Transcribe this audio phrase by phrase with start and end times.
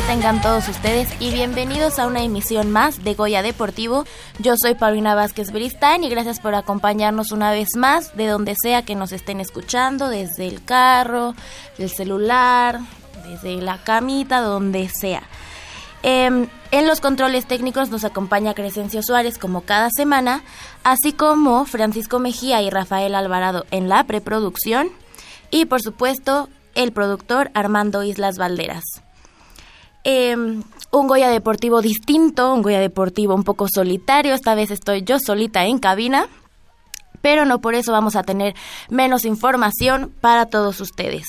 [0.00, 4.06] Tengan todos ustedes y bienvenidos a una emisión más de Goya Deportivo.
[4.38, 8.86] Yo soy Paulina Vázquez Bristain y gracias por acompañarnos una vez más de donde sea
[8.86, 11.34] que nos estén escuchando, desde el carro,
[11.76, 12.80] del celular,
[13.26, 15.24] desde la camita, donde sea.
[16.02, 20.42] Em, en los controles técnicos nos acompaña Crescencio Suárez como cada semana,
[20.84, 24.88] así como Francisco Mejía y Rafael Alvarado en la preproducción
[25.50, 28.84] y por supuesto el productor Armando Islas Valderas.
[30.04, 34.34] Em, un Goya Deportivo distinto, un Goya Deportivo un poco solitario.
[34.34, 36.26] Esta vez estoy yo solita en cabina,
[37.20, 38.54] pero no por eso vamos a tener
[38.90, 41.26] menos información para todos ustedes.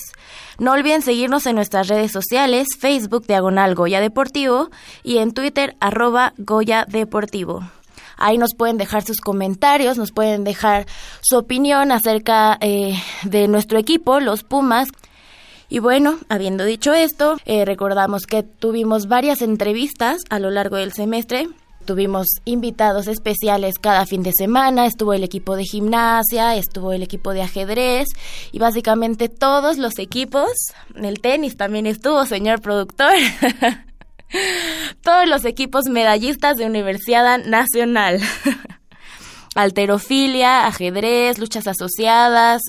[0.58, 4.70] No olviden seguirnos en nuestras redes sociales, Facebook Diagonal Goya Deportivo
[5.02, 7.62] y en Twitter arroba Goya Deportivo.
[8.16, 10.86] Ahí nos pueden dejar sus comentarios, nos pueden dejar
[11.20, 14.88] su opinión acerca eh, de nuestro equipo, los Pumas.
[15.74, 20.92] Y bueno, habiendo dicho esto, eh, recordamos que tuvimos varias entrevistas a lo largo del
[20.92, 21.48] semestre.
[21.84, 27.32] Tuvimos invitados especiales cada fin de semana, estuvo el equipo de gimnasia, estuvo el equipo
[27.32, 28.06] de ajedrez
[28.52, 30.48] y básicamente todos los equipos,
[30.94, 33.12] el tenis también estuvo, señor productor.
[35.02, 38.20] todos los equipos medallistas de Universidad Nacional.
[39.56, 42.62] Alterofilia, ajedrez, luchas asociadas,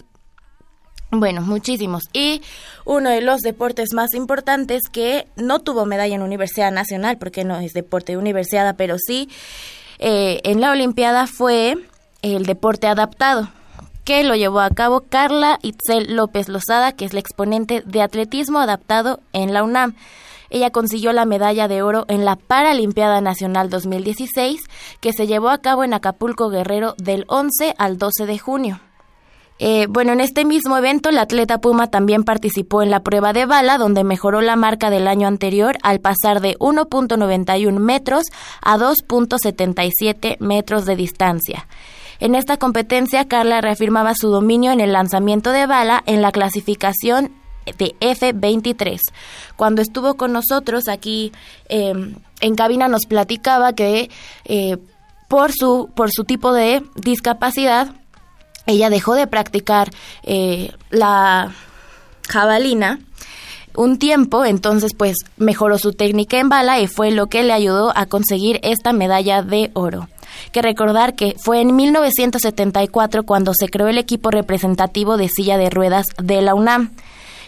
[1.19, 2.03] bueno, muchísimos.
[2.13, 2.41] Y
[2.85, 7.57] uno de los deportes más importantes que no tuvo medalla en Universidad Nacional, porque no
[7.59, 9.29] es deporte de universidad, pero sí
[9.99, 11.75] eh, en la Olimpiada fue
[12.21, 13.49] el deporte adaptado,
[14.03, 18.59] que lo llevó a cabo Carla Itzel López Lozada, que es la exponente de atletismo
[18.59, 19.95] adaptado en la UNAM.
[20.49, 24.61] Ella consiguió la medalla de oro en la Paralimpiada Nacional 2016,
[25.01, 28.79] que se llevó a cabo en Acapulco Guerrero del 11 al 12 de junio.
[29.57, 33.45] Eh, bueno, en este mismo evento, la atleta Puma también participó en la prueba de
[33.45, 38.25] bala, donde mejoró la marca del año anterior al pasar de 1.91 metros
[38.61, 41.67] a 2.77 metros de distancia.
[42.19, 47.31] En esta competencia, Carla reafirmaba su dominio en el lanzamiento de bala en la clasificación
[47.77, 48.99] de F23.
[49.55, 51.31] Cuando estuvo con nosotros aquí
[51.67, 54.09] em, en cabina nos platicaba que
[54.45, 54.77] eh,
[55.27, 57.93] por, su, por su tipo de discapacidad,
[58.65, 59.91] ella dejó de practicar
[60.23, 61.53] eh, la
[62.27, 62.99] jabalina
[63.75, 67.91] un tiempo, entonces pues mejoró su técnica en bala y fue lo que le ayudó
[67.95, 70.07] a conseguir esta medalla de oro.
[70.51, 75.69] Que recordar que fue en 1974 cuando se creó el equipo representativo de silla de
[75.69, 76.91] ruedas de la UNAM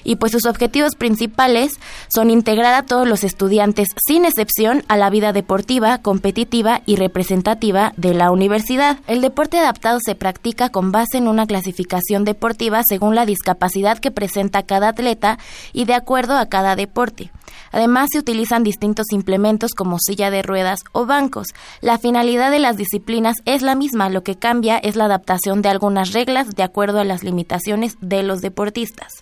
[0.07, 5.09] y pues sus objetivos principales son integrar a todos los estudiantes sin excepción a la
[5.09, 8.99] vida deportiva, competitiva y representativa de la universidad.
[9.05, 14.09] El deporte adaptado se practica con base en una clasificación deportiva según la discapacidad que
[14.09, 15.39] presenta cada atleta
[15.73, 17.29] y de acuerdo a cada deporte.
[17.73, 21.47] Además, se utilizan distintos implementos como silla de ruedas o bancos.
[21.81, 25.69] La finalidad de las disciplinas es la misma, lo que cambia es la adaptación de
[25.69, 29.21] algunas reglas de acuerdo a las limitaciones de los deportistas.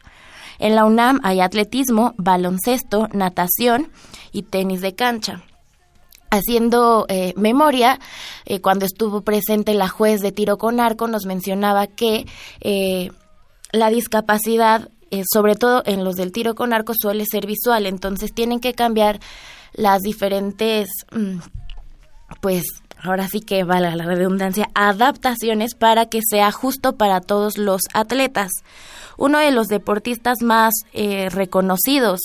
[0.60, 3.90] En la UNAM hay atletismo, baloncesto, natación
[4.32, 5.42] y tenis de cancha.
[6.32, 8.00] Haciendo eh, memoria,
[8.46, 12.26] eh, cuando estuvo presente la juez de tiro con arco, nos mencionaba que
[12.62, 13.12] eh,
[13.72, 14.90] la discapacidad,
[15.32, 19.20] sobre todo en los del tiro con arco, suele ser visual, entonces tienen que cambiar
[19.74, 21.38] las diferentes, mm,
[22.42, 22.64] pues
[23.02, 28.52] ahora sí que vale la redundancia, adaptaciones para que sea justo para todos los atletas
[29.18, 32.20] uno de los deportistas más eh, reconocidos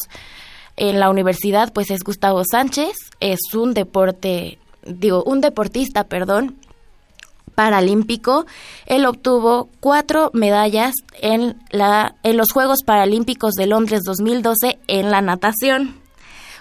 [0.77, 6.57] en la universidad, pues es Gustavo Sánchez, es un deporte, digo, un deportista, perdón,
[7.55, 8.47] paralímpico.
[8.87, 15.21] Él obtuvo cuatro medallas en, la, en los Juegos Paralímpicos de Londres 2012 en la
[15.21, 16.01] natación.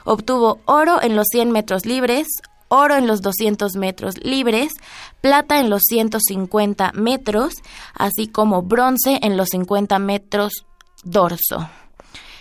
[0.04, 2.28] Obtuvo oro en los 100 metros libres,
[2.70, 4.74] oro en los 200 metros libres,
[5.22, 7.56] plata en los 150 metros,
[7.94, 10.66] así como bronce en los 50 metros
[11.04, 11.70] dorso.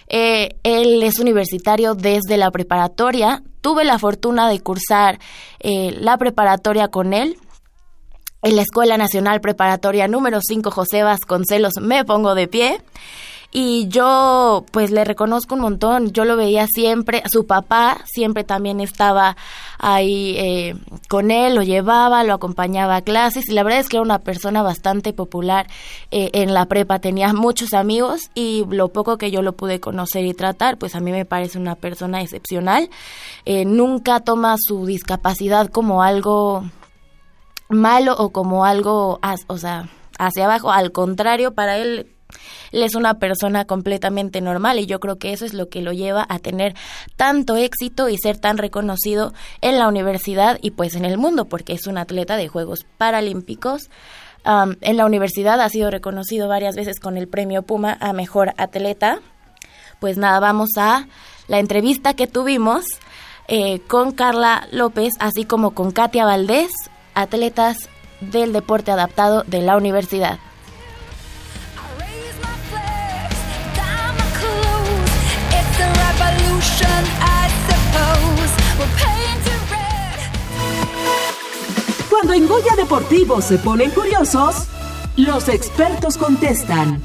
[0.09, 3.43] Eh, él es universitario desde la preparatoria.
[3.61, 5.19] Tuve la fortuna de cursar
[5.61, 7.37] eh, la preparatoria con él.
[8.43, 12.81] En la Escuela Nacional Preparatoria número 5 José Vasconcelos me pongo de pie
[13.51, 18.81] y yo pues le reconozco un montón, yo lo veía siempre, su papá siempre también
[18.81, 19.37] estaba
[19.79, 20.77] ahí eh,
[21.09, 24.19] con él, lo llevaba, lo acompañaba a clases y la verdad es que era una
[24.19, 25.67] persona bastante popular
[26.11, 30.27] eh, en la prepa, tenía muchos amigos y lo poco que yo lo pude conocer
[30.27, 32.91] y tratar, pues a mí me parece una persona excepcional,
[33.47, 36.65] eh, nunca toma su discapacidad como algo
[37.71, 42.18] malo o como algo, o sea, hacia abajo, al contrario, para él
[42.73, 45.93] él es una persona completamente normal y yo creo que eso es lo que lo
[45.93, 46.75] lleva a tener
[47.17, 51.73] tanto éxito y ser tan reconocido en la universidad y pues en el mundo, porque
[51.73, 53.91] es un atleta de Juegos Paralímpicos.
[54.45, 59.21] en la universidad ha sido reconocido varias veces con el premio Puma a Mejor Atleta.
[60.01, 61.07] Pues nada, vamos a
[61.49, 62.85] la entrevista que tuvimos
[63.49, 66.71] eh, con Carla López, así como con Katia Valdés,
[67.15, 67.89] atletas
[68.21, 70.39] del deporte adaptado de la universidad.
[82.11, 84.67] Cuando en Goya Deportivo se ponen curiosos,
[85.17, 87.01] los expertos contestan.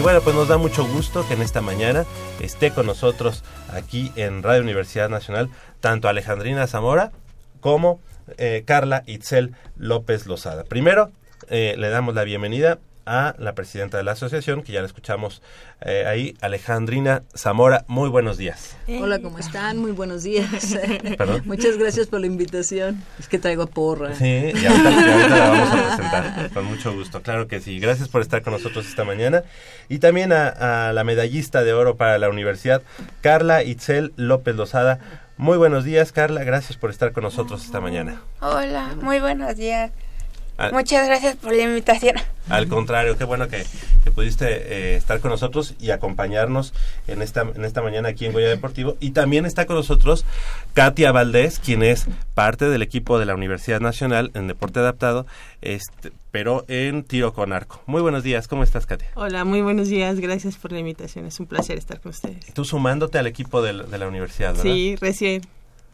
[0.00, 2.06] Y bueno, pues nos da mucho gusto que en esta mañana
[2.40, 5.50] esté con nosotros aquí en Radio Universidad Nacional
[5.80, 7.12] tanto Alejandrina Zamora
[7.60, 8.00] como
[8.38, 10.64] eh, Carla Itzel López Lozada.
[10.64, 11.10] Primero,
[11.50, 15.42] eh, le damos la bienvenida a la presidenta de la asociación, que ya la escuchamos
[15.80, 17.84] eh, ahí, Alejandrina Zamora.
[17.88, 18.76] Muy buenos días.
[18.88, 19.78] Hola, ¿cómo están?
[19.78, 20.48] Muy buenos días.
[21.44, 23.02] Muchas gracias por la invitación.
[23.18, 24.14] Es que traigo porra.
[24.14, 27.22] Sí, ya ahorita, la vamos a presentar con mucho gusto.
[27.22, 27.78] Claro que sí.
[27.80, 29.42] Gracias por estar con nosotros esta mañana.
[29.88, 32.82] Y también a, la medallista de oro para la universidad,
[33.20, 34.98] Carla Itzel López Lozada.
[35.36, 36.44] Muy buenos días, Carla.
[36.44, 38.20] Gracias por estar con nosotros esta mañana.
[38.40, 39.90] Hola, muy buenos días.
[40.72, 42.16] Muchas gracias por la invitación.
[42.48, 43.64] Al contrario, qué bueno que,
[44.14, 46.74] pudiste eh, estar con nosotros y acompañarnos
[47.06, 48.96] en esta, en esta mañana aquí en Goya Deportivo.
[48.98, 50.24] Y también está con nosotros
[50.74, 55.26] Katia Valdés, quien es parte del equipo de la Universidad Nacional en Deporte Adaptado,
[55.62, 57.82] este, pero en tiro con arco.
[57.86, 59.08] Muy buenos días, ¿cómo estás, Katia?
[59.14, 62.52] Hola, muy buenos días, gracias por la invitación, es un placer estar con ustedes.
[62.52, 64.64] Tú sumándote al equipo de, de la universidad, ¿verdad?
[64.64, 65.42] Sí, recién.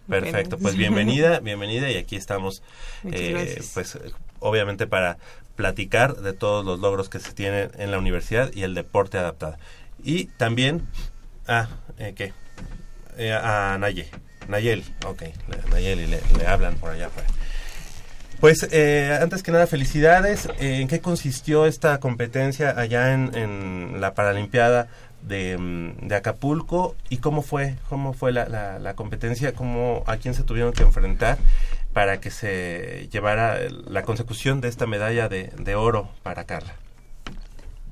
[0.09, 2.63] Perfecto, pues bienvenida, bienvenida y aquí estamos,
[3.11, 3.99] eh, pues
[4.39, 5.19] obviamente para
[5.57, 9.57] platicar de todos los logros que se tienen en la universidad y el deporte adaptado.
[10.05, 10.87] Y también,
[11.49, 11.69] ah,
[11.99, 12.33] eh, ¿qué?
[13.17, 14.09] Eh, a Naye,
[14.47, 15.23] Nayeli, ok,
[15.71, 17.09] Nayeli, le, le hablan por allá
[18.39, 20.49] Pues eh, antes que nada, felicidades.
[20.61, 24.89] ¿En qué consistió esta competencia allá en, en la Paralimpiada
[25.27, 30.35] de, mm, de, Acapulco y cómo fue, cómo fue la, la, competencia, cómo, a quién
[30.35, 31.39] se tuvieron que enfrentar
[31.93, 36.75] para que se llevara la consecución de esta medalla de, de oro para Carla.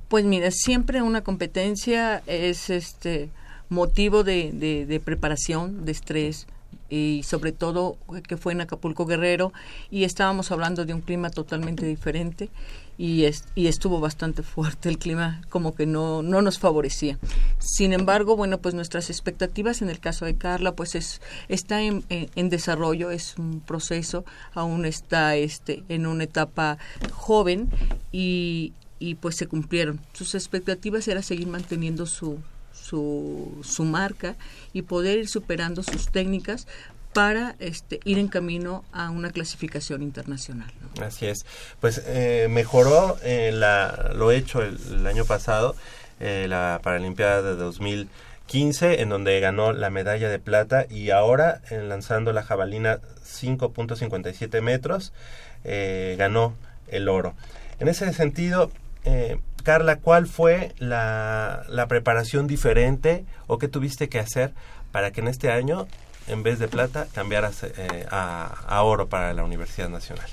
[0.09, 3.31] Pues mira, siempre una competencia es este
[3.69, 6.47] motivo de, de, de preparación, de estrés,
[6.89, 7.97] y sobre todo
[8.29, 9.53] que fue en Acapulco Guerrero
[9.91, 12.51] y estábamos hablando de un clima totalmente diferente
[12.97, 17.19] y, y estuvo bastante fuerte el clima, como que no, no nos favorecía.
[17.59, 22.05] Sin embargo, bueno, pues nuestras expectativas en el caso de Carla, pues es, está en,
[22.09, 24.25] en, desarrollo, es un proceso,
[24.55, 26.79] aún está este, en una etapa
[27.13, 27.69] joven
[28.13, 30.01] y, y pues se cumplieron.
[30.13, 32.39] Sus expectativas era seguir manteniendo su,
[32.73, 34.37] su, su marca
[34.73, 36.67] y poder ir superando sus técnicas
[37.15, 40.71] para este, ir en camino a una clasificación internacional.
[41.01, 41.47] Así es.
[41.81, 45.77] Pues eh, mejoró eh, la, lo hecho el, año pasado,
[46.21, 51.89] eh, la Paralimpiada de 2015, en donde ganó la medalla de plata y ahora, en
[51.89, 55.13] lanzando la jabalina 5.57 metros,
[56.19, 56.55] ganó
[56.89, 57.35] el oro.
[57.79, 58.71] En ese sentido,
[59.63, 64.53] Carla, ¿cuál fue la preparación diferente o qué tuviste que hacer
[64.93, 65.87] para que en este año
[66.29, 70.29] en vez de plata, cambiaras eh, a, oro para la Universidad Nacional?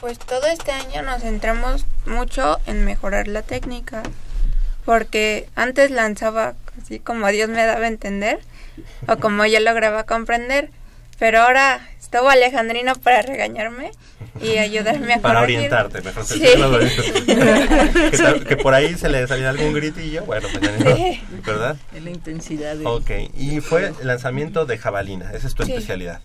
[0.00, 4.02] Pues todo este año nos centramos mucho en mejorar la técnica,
[4.84, 8.40] porque antes lanzaba así como Dios me daba a entender
[9.08, 10.70] o como yo lograba comprender,
[11.18, 11.80] pero ahora
[12.14, 13.90] estuvo Alejandrino para regañarme
[14.40, 16.40] y ayudarme a Para orientarte, mejor sí.
[18.46, 21.76] que, por ahí se le salía algún gritillo, bueno, pues ¿verdad?
[21.92, 22.76] En la intensidad.
[22.76, 22.86] De...
[22.86, 26.20] Ok, y fue el lanzamiento de jabalina, esa es tu especialidad.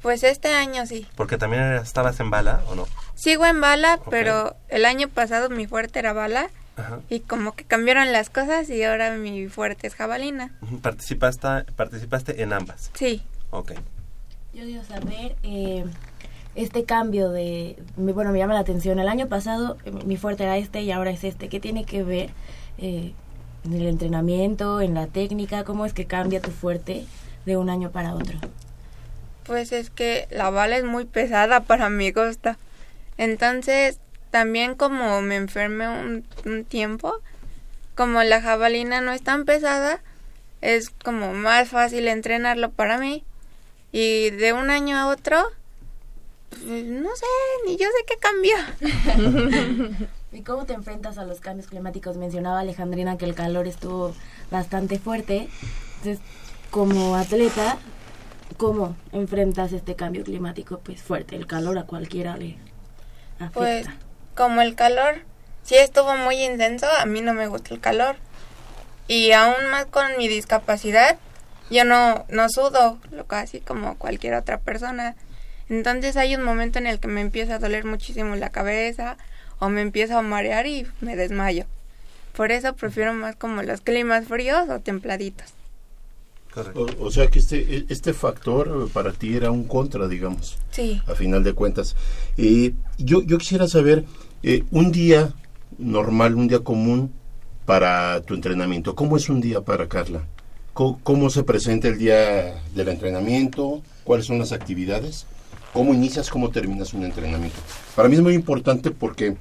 [0.00, 1.06] Pues este año sí.
[1.16, 2.88] Porque también estabas en bala, ¿o no?
[3.14, 6.48] Sigo en bala, pero el año pasado mi fuerte era bala.
[7.08, 10.50] Y como que cambiaron las cosas y ahora mi fuerte es jabalina.
[10.82, 12.90] ¿Participaste, participaste en ambas?
[12.94, 13.22] Sí.
[13.50, 13.72] Ok.
[14.56, 15.84] Yo quiero saber eh,
[16.54, 17.76] este cambio de...
[17.98, 18.98] Bueno, me llama la atención.
[18.98, 21.50] El año pasado eh, mi fuerte era este y ahora es este.
[21.50, 22.30] ¿Qué tiene que ver
[22.78, 23.12] eh,
[23.66, 25.64] en el entrenamiento, en la técnica?
[25.64, 27.04] ¿Cómo es que cambia tu fuerte
[27.44, 28.38] de un año para otro?
[29.44, 32.56] Pues es que la bala es muy pesada para mi costa.
[33.18, 37.20] Entonces, también como me enfermé un, tiempo,
[37.94, 40.00] como la jabalina no es tan pesada,
[40.62, 43.22] es como más fácil entrenarlo para mí.
[43.92, 45.50] Y de un año a otro,
[46.50, 47.26] pues, no sé,
[47.66, 50.06] ni yo sé qué cambió.
[50.32, 52.16] ¿Y cómo te enfrentas a los cambios climáticos?
[52.16, 54.14] Mencionaba Alejandrina que el calor estuvo
[54.50, 55.48] bastante fuerte.
[55.98, 56.20] Entonces,
[56.70, 57.78] como atleta,
[58.56, 61.36] ¿Cómo enfrentas este cambio climático pues fuerte?
[61.36, 62.56] El calor a cualquiera le
[63.38, 63.50] afecta.
[63.52, 63.86] Pues
[64.34, 65.16] como el calor
[65.62, 68.16] sí estuvo muy intenso, a mí no me gusta el calor.
[69.08, 71.18] Y aún más con mi discapacidad,
[71.70, 75.16] yo no, no sudo, lo casi como cualquier otra persona.
[75.68, 79.16] Entonces hay un momento en el que me empieza a doler muchísimo la cabeza
[79.58, 81.64] o me empiezo a marear y me desmayo.
[82.34, 85.54] Por eso prefiero más como los climas fríos o templaditos.
[86.98, 90.56] O, sea que este, e, este factor para ti era un contra, digamos.
[90.70, 91.02] Sí.
[91.06, 91.96] A final de cuentas.
[92.38, 94.04] Eh, yo, yo quisiera saber,
[94.42, 95.34] eh, un día
[95.76, 97.12] normal, un día común
[97.66, 98.94] para tu entrenamiento.
[98.94, 100.26] ¿Cómo es un día para Carla?
[100.76, 103.82] ¿Cómo, se presenta el día del entrenamiento?
[104.04, 105.26] ¿Cuáles son las actividades?
[105.72, 107.58] ¿Cómo inicias, cómo terminas un entrenamiento?
[107.94, 109.36] Para mí es muy importante porque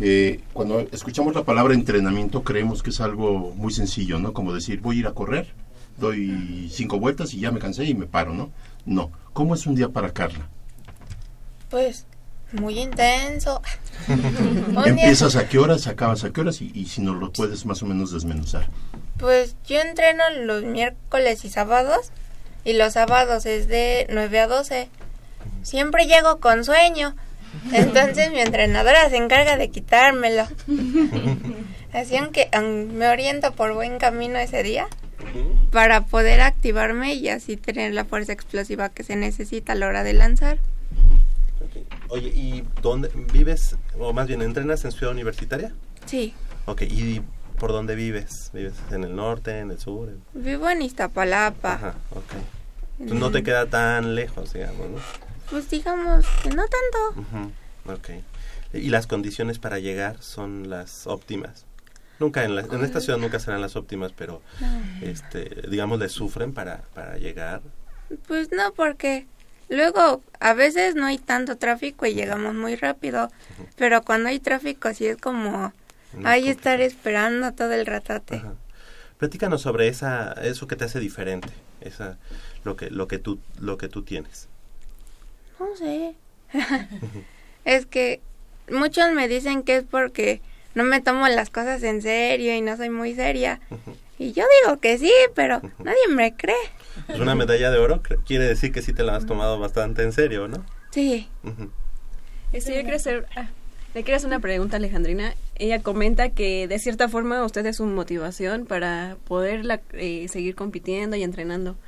[0.00, 4.32] eh, cuando escuchamos la palabra entrenamiento creemos que es algo muy sencillo, ¿no?
[4.32, 5.48] Como decir, voy a ir a correr
[5.96, 8.50] doy cinco vueltas y ya me cansé y me paro, ¿no?
[8.84, 9.10] No.
[9.32, 10.48] ¿Cómo es un día para Carla?
[11.70, 12.06] Pues
[12.52, 13.60] muy intenso.
[14.86, 17.86] ¿Empiezas a qué horas, acabas a qué horas y, si nos lo puedes más o
[17.86, 18.68] menos desmenuzar?
[19.18, 22.12] Pues yo entreno los miércoles y sábados
[22.64, 24.88] y los sábados es de 9 a 12.
[25.62, 27.14] Siempre llego con sueño.
[27.72, 30.46] Entonces mi entrenadora se encarga de quitármelo.
[31.92, 34.88] Así aunque me oriento por buen camino ese día,
[35.70, 40.02] para poder activarme y así tener la fuerza explosiva que se necesita a la hora
[40.02, 40.58] de lanzar.
[42.08, 45.72] Oye, ¿y dónde vives, o más bien entrenas en Ciudad Universitaria?
[46.04, 46.34] Sí.
[46.66, 47.22] Ok, ¿y
[47.56, 48.50] por dónde vives?
[48.52, 50.10] ¿Vives en el norte, en el sur?
[50.34, 51.72] Vivo en Iztapalapa.
[51.74, 52.32] Ajá, ok.
[52.98, 54.98] Entonces no te queda tan lejos, digamos, ¿no?
[55.50, 57.52] Pues digamos que no tanto.
[57.86, 58.10] Ok.
[58.72, 61.66] ¿Y las condiciones para llegar son las óptimas?
[62.18, 64.40] Nunca en, en esta ciudad nunca serán las óptimas, pero
[65.02, 67.60] este, digamos le sufren para, para llegar.
[68.26, 69.26] Pues no, porque
[69.68, 73.30] luego a veces no hay tanto tráfico y llegamos muy rápido,
[73.76, 75.72] pero cuando hay tráfico sí es como
[76.24, 78.42] hay estar esperando todo el ratate.
[79.18, 81.48] Platícanos sobre esa eso que te hace diferente,
[81.80, 82.18] esa
[82.64, 84.48] lo que lo que tú lo que tú tienes.
[85.58, 86.14] No sé.
[87.64, 88.20] es que
[88.70, 90.40] muchos me dicen que es porque
[90.74, 93.60] no me tomo las cosas en serio y no soy muy seria.
[94.18, 96.54] Y yo digo que sí, pero nadie me cree.
[97.08, 100.12] Es una medalla de oro, quiere decir que sí te la has tomado bastante en
[100.12, 100.64] serio, ¿no?
[100.90, 101.28] Sí.
[102.52, 103.48] Este, yo quiero hacer, ah,
[103.96, 105.34] le quiero hacer una pregunta Alejandrina.
[105.54, 111.16] Ella comenta que de cierta forma usted es su motivación para poder eh, seguir compitiendo
[111.16, 111.78] y entrenando.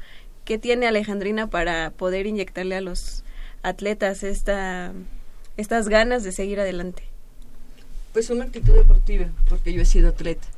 [0.47, 3.25] ¿Qué tiene Alejandrina para poder inyectarle a los
[3.63, 4.95] atletas esta,
[5.59, 7.03] estas ganas de seguir adelante?
[8.15, 10.49] Pues una actitud deportiva, porque yo he sido atleta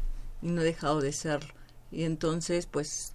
[0.43, 1.53] y no he dejado de serlo.
[1.91, 3.13] Y entonces, pues,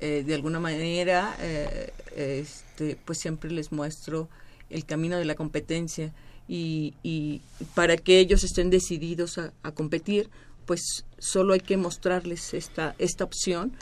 [0.00, 4.30] eh, de alguna manera, eh, este, pues siempre les muestro
[4.70, 6.14] el camino de la competencia
[6.48, 7.40] y, y
[7.74, 10.28] para que ellos estén decididos a, a, competir,
[10.66, 13.72] pues solo hay que mostrarles esta, esta opción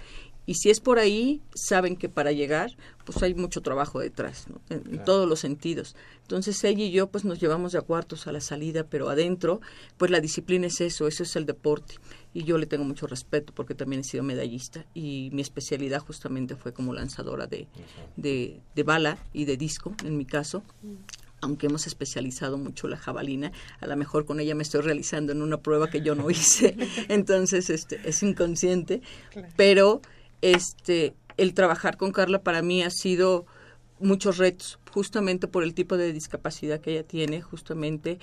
[0.45, 2.71] y si es por ahí, saben que para llegar,
[3.05, 5.95] pues hay mucho trabajo detrás, en, todos los sentidos.
[6.23, 9.61] Entonces ella y yo, pues nos llevamos de a cuartos a la salida, pero adentro,
[9.99, 11.95] pues la disciplina es eso, eso es el deporte.
[12.35, 16.57] Y yo le tengo mucho respeto porque también he sido medallista y mi especialidad justamente
[16.57, 17.69] fue como lanzadora de,
[18.17, 20.65] de, de bala y de disco, en mi caso.
[21.43, 25.43] Aunque hemos especializado mucho la jabalina, a lo mejor con ella me estoy realizando en
[25.43, 26.77] una prueba que yo no hice,
[27.09, 29.03] entonces este es inconsciente,
[29.57, 30.01] pero
[30.41, 33.47] este el trabajar con Carla para mí ha sido
[33.99, 38.19] muchos retos, justamente por el tipo de discapacidad que ella tiene, justamente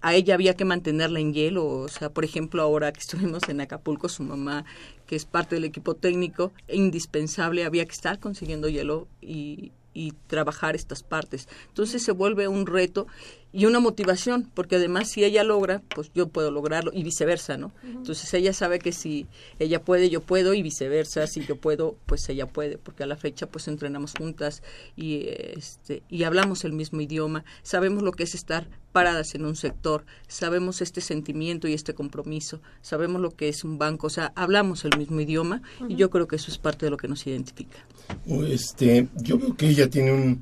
[0.00, 3.60] a, ella había que mantenerla en hielo, o sea, por ejemplo, ahora que estuvimos en
[3.60, 4.64] Acapulco, su mamá,
[5.06, 10.74] que es parte del equipo técnico, indispensable, había que estar consiguiendo hielo y, y trabajar
[10.74, 11.48] estas partes.
[11.68, 13.06] Entonces se vuelve un reto
[13.56, 17.70] y una motivación, porque además si ella logra, pues yo puedo lograrlo y viceversa, ¿no?
[17.84, 19.28] Entonces ella sabe que si
[19.60, 23.16] ella puede, yo puedo y viceversa, si yo puedo, pues ella puede, porque a la
[23.16, 24.64] fecha pues entrenamos juntas
[24.96, 29.54] y este y hablamos el mismo idioma, sabemos lo que es estar paradas en un
[29.54, 34.32] sector, sabemos este sentimiento y este compromiso, sabemos lo que es un banco, o sea,
[34.34, 37.24] hablamos el mismo idioma y yo creo que eso es parte de lo que nos
[37.24, 37.78] identifica.
[38.26, 40.40] Este, yo veo que ella tiene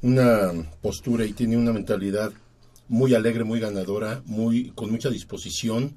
[0.00, 2.32] una postura y tiene una mentalidad
[2.88, 5.96] muy alegre, muy ganadora, muy con mucha disposición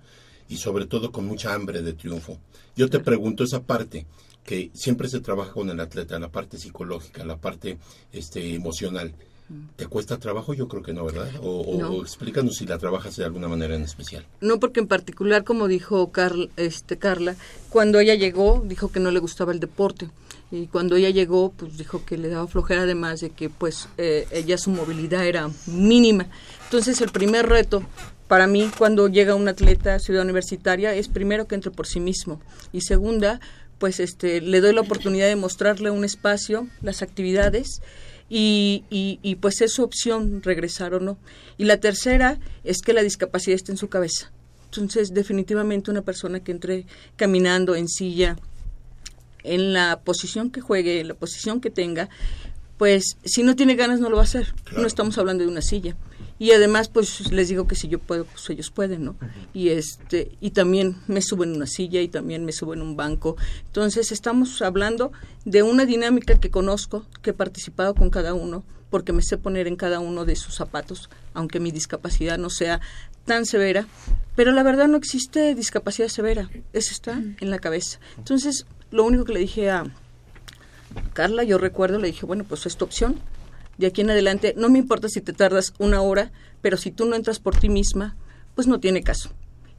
[0.50, 2.40] y sobre todo con mucha hambre de triunfo.
[2.76, 4.06] Yo te pregunto esa parte
[4.44, 7.78] que siempre se trabaja con el atleta, la parte psicológica, la parte
[8.12, 9.14] este emocional.
[9.76, 10.54] ¿Te cuesta trabajo?
[10.54, 11.30] Yo creo que no, ¿verdad?
[11.42, 14.26] O, explícanos si la trabajas de alguna manera en especial.
[14.42, 16.12] No, porque en particular, como dijo
[16.58, 17.36] este, Carla,
[17.70, 20.10] cuando ella llegó, dijo que no le gustaba el deporte
[20.52, 24.28] y cuando ella llegó pues dijo que le daba flojera además de que pues eh,
[24.32, 26.28] ella su movilidad era mínima
[26.64, 27.84] entonces el primer reto
[28.28, 32.00] para mí cuando llega un atleta a ciudad universitaria es primero que entre por sí
[32.00, 32.40] mismo
[32.72, 33.42] y segunda
[33.78, 37.82] pues este le doy la oportunidad de mostrarle un espacio las actividades
[38.30, 41.18] y, y, y pues es su opción regresar o no
[41.58, 44.32] y la tercera es que la discapacidad esté en su cabeza
[44.66, 48.38] entonces definitivamente una persona que entre caminando en silla
[49.48, 52.10] en la posición que juegue, en la posición que tenga,
[52.78, 54.54] pues si no tiene ganas no lo va a hacer.
[54.76, 55.96] No estamos hablando de una silla.
[56.40, 59.16] Y además, pues les digo que si yo puedo, pues ellos pueden, ¿no?
[59.54, 62.96] Y este y también me subo en una silla y también me subo en un
[62.96, 63.38] banco.
[63.66, 65.12] Entonces, estamos hablando
[65.46, 69.68] de una dinámica que conozco, que he participado con cada uno, porque me sé poner
[69.68, 72.82] en cada uno de sus zapatos, aunque mi discapacidad no sea
[73.26, 73.86] tan severa,
[74.36, 78.00] pero la verdad no existe discapacidad severa, eso está en la cabeza.
[78.18, 79.86] Entonces, lo único que le dije a
[81.14, 83.20] Carla, yo recuerdo, le dije, bueno, pues es tu opción.
[83.78, 87.06] De aquí en adelante, no me importa si te tardas una hora, pero si tú
[87.06, 88.18] no entras por ti misma,
[88.56, 89.30] pues no tiene caso.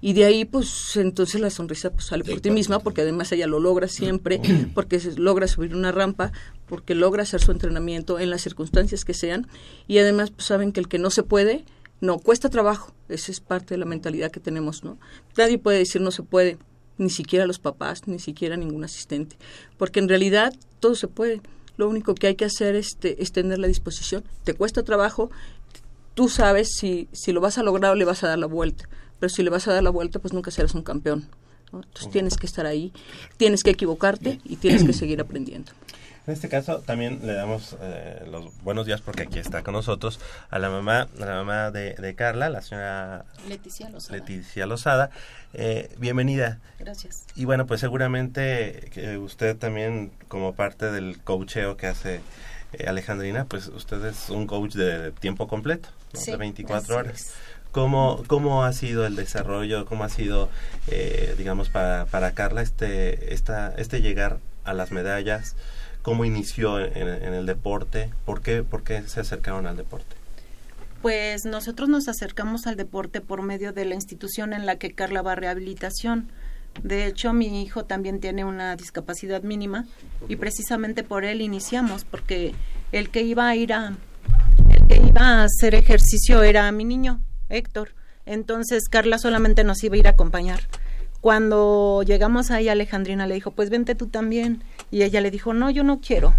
[0.01, 3.49] Y de ahí, pues entonces la sonrisa pues, sale por ti misma, porque además ella
[3.49, 4.41] lo logra siempre,
[4.75, 6.33] porque logra subir una rampa,
[6.67, 9.49] porque logra hacer su entrenamiento en las circunstancias que sean.
[9.89, 11.65] Y además, pues saben que el que no se puede,
[12.01, 12.95] no, cuesta trabajo.
[13.09, 14.99] Esa es parte de la mentalidad que tenemos, ¿no?
[15.37, 16.59] Nadie puede decir no se puede
[16.97, 19.37] ni siquiera los papás, ni siquiera ningún asistente,
[19.77, 21.41] porque en realidad todo se puede.
[21.79, 24.25] Lo único que hay que hacer es, es tener la disposición.
[24.45, 25.31] Te cuesta trabajo,
[26.15, 28.89] tú sabes si, si lo vas a lograr o le vas a dar la vuelta,
[29.19, 31.29] pero si le vas a dar la vuelta, pues nunca serás un campeón.
[31.73, 32.93] Entonces tienes que estar ahí,
[33.37, 35.73] tienes que equivocarte y tienes que seguir aprendiendo.
[36.29, 40.21] En este caso también le damos eh, los buenos días porque aquí está con nosotros
[40.51, 44.19] a la mamá, a la mamá de, Carla, la señora Leticia Lozada.
[44.19, 45.11] Leticia Lozada.
[45.55, 46.59] Eh, bienvenida.
[46.79, 47.25] Gracias.
[47.35, 52.21] Y bueno, pues seguramente que usted también como parte del coacheo que hace
[52.75, 57.33] eh, Alejandrina, pues usted es un coach de tiempo completo, de 24 horas.
[57.73, 60.51] ¿Cómo, ¿Cómo ha sido el desarrollo, cómo ha sido,
[61.39, 65.57] digamos, para, para Carla este, esta, este llegar a las medallas?
[66.03, 70.17] Cómo inició en, el deporte, ¿Por qué, por qué se acercaron al deporte.
[71.03, 75.23] Pues nosotros nos acercamos al deporte por medio de la institución en la que Carla
[75.23, 76.29] va a rehabilitación.
[76.83, 79.87] De hecho, mi hijo también tiene una discapacidad mínima
[80.29, 82.55] y precisamente por él iniciamos, porque
[82.93, 83.97] el que iba a ir a,
[84.71, 87.91] el que iba a hacer ejercicio era mi niño, Héctor.
[88.27, 90.61] Entonces Carla solamente nos iba a ir a acompañar.
[91.21, 94.63] Cuando llegamos ahí, Alejandrina le dijo, pues vente tú también.
[94.91, 96.35] Y ella le dijo, no, yo no quiero.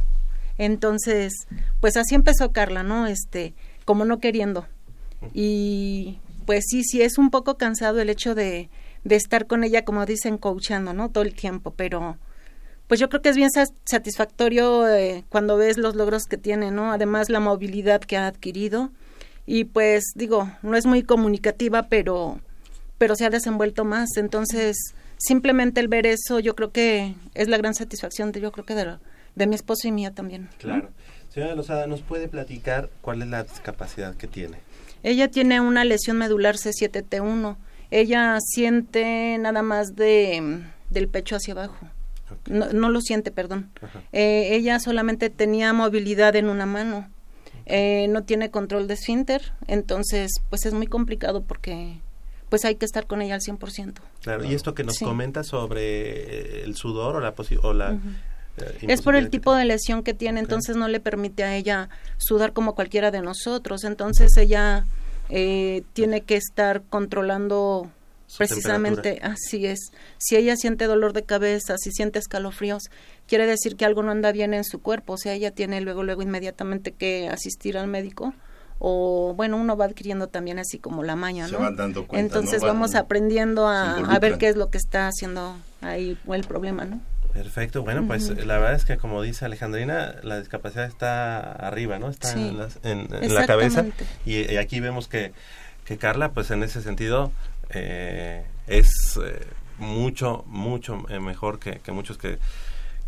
[0.57, 1.47] Entonces,
[1.79, 3.07] pues así empezó Carla, ¿no?
[3.07, 3.53] Este,
[3.85, 4.67] como no queriendo.
[5.33, 8.69] Y pues sí, sí, es un poco cansado el hecho de,
[9.03, 11.09] de estar con ella, como dicen, coachando, ¿no?
[11.09, 12.17] Todo el tiempo, pero
[12.87, 13.51] pues yo creo que es bien
[13.85, 16.91] satisfactorio eh, cuando ves los logros que tiene, ¿no?
[16.91, 18.89] Además, la movilidad que ha adquirido.
[19.45, 22.39] Y pues digo, no es muy comunicativa, pero
[22.99, 24.09] pero se ha desenvuelto más.
[24.17, 24.77] Entonces,
[25.17, 28.75] simplemente el ver eso, yo creo que es la gran satisfacción de, yo creo que
[28.75, 28.97] de,
[29.35, 30.49] de mi esposo y mía también.
[30.59, 30.91] Claro.
[31.29, 34.57] Señora Lozada, ¿nos puede platicar cuál es la discapacidad que tiene?
[35.01, 37.55] Ella tiene una lesión medular C7T1.
[37.91, 41.87] Ella siente nada más de del pecho hacia abajo.
[42.47, 43.69] No, no, lo siente, perdón.
[44.11, 47.07] Eh, ella solamente tenía movilidad en una mano.
[47.65, 51.99] eh, no tiene control de esfínter, entonces pues es muy complicado porque
[52.49, 53.93] pues hay que estar con ella al 100%.
[54.21, 57.93] Claro, y esto que nos comenta sobre el sudor o la, o la
[58.57, 61.89] eh, es por el tipo de lesión que tiene, entonces no le permite a ella
[62.17, 64.85] sudar como cualquiera de nosotros, entonces ella
[65.29, 67.89] eh, tiene que estar controlando
[68.37, 72.83] precisamente, así es, si ella siente dolor de cabeza, si siente escalofríos,
[73.27, 76.03] quiere decir que algo no anda bien en su cuerpo, o sea, ella tiene luego,
[76.03, 78.33] luego inmediatamente que asistir al médico
[78.79, 81.59] o bueno, uno va adquiriendo también así como la maña, ¿no?
[82.13, 86.85] Entonces vamos aprendiendo a, a, ver qué es lo que está haciendo ahí el problema,
[86.85, 87.01] ¿no?
[87.33, 92.09] Perfecto, bueno, pues la verdad es que como dice Alejandrina, la discapacidad está arriba, ¿no?
[92.09, 93.85] Está en, la cabeza
[94.25, 95.33] y, aquí vemos que,
[95.85, 97.31] que Carla, pues en ese sentido,
[97.69, 99.45] eh, es eh,
[99.77, 102.39] mucho, mucho eh, mejor que, que muchos que,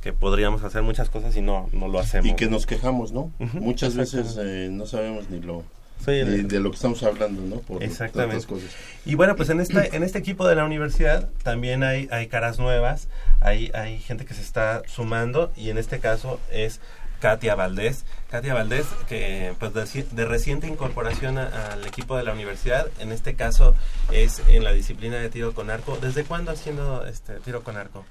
[0.01, 2.27] que podríamos hacer muchas cosas y no, no lo hacemos.
[2.27, 3.31] Y que nos quejamos, ¿no?
[3.53, 4.37] Muchas veces
[4.71, 5.63] no sabemos ni lo
[6.05, 7.61] de, lo que estamos hablando, ¿no?
[7.61, 8.45] Por Exactamente.
[8.45, 8.69] Cosas.
[9.05, 12.59] Y bueno, pues en este, en este equipo de la universidad también hay, hay caras
[12.59, 13.07] nuevas,
[13.39, 16.79] hay, hay gente que se está sumando y en este caso es
[17.19, 18.03] Katia Valdés.
[18.29, 23.75] Katia Valdés, que pues de, reciente incorporación al equipo de la universidad, en este caso
[24.11, 25.97] es en la disciplina de tiro con arco.
[26.01, 28.05] ¿Desde cuándo haciendo este tiro con arco?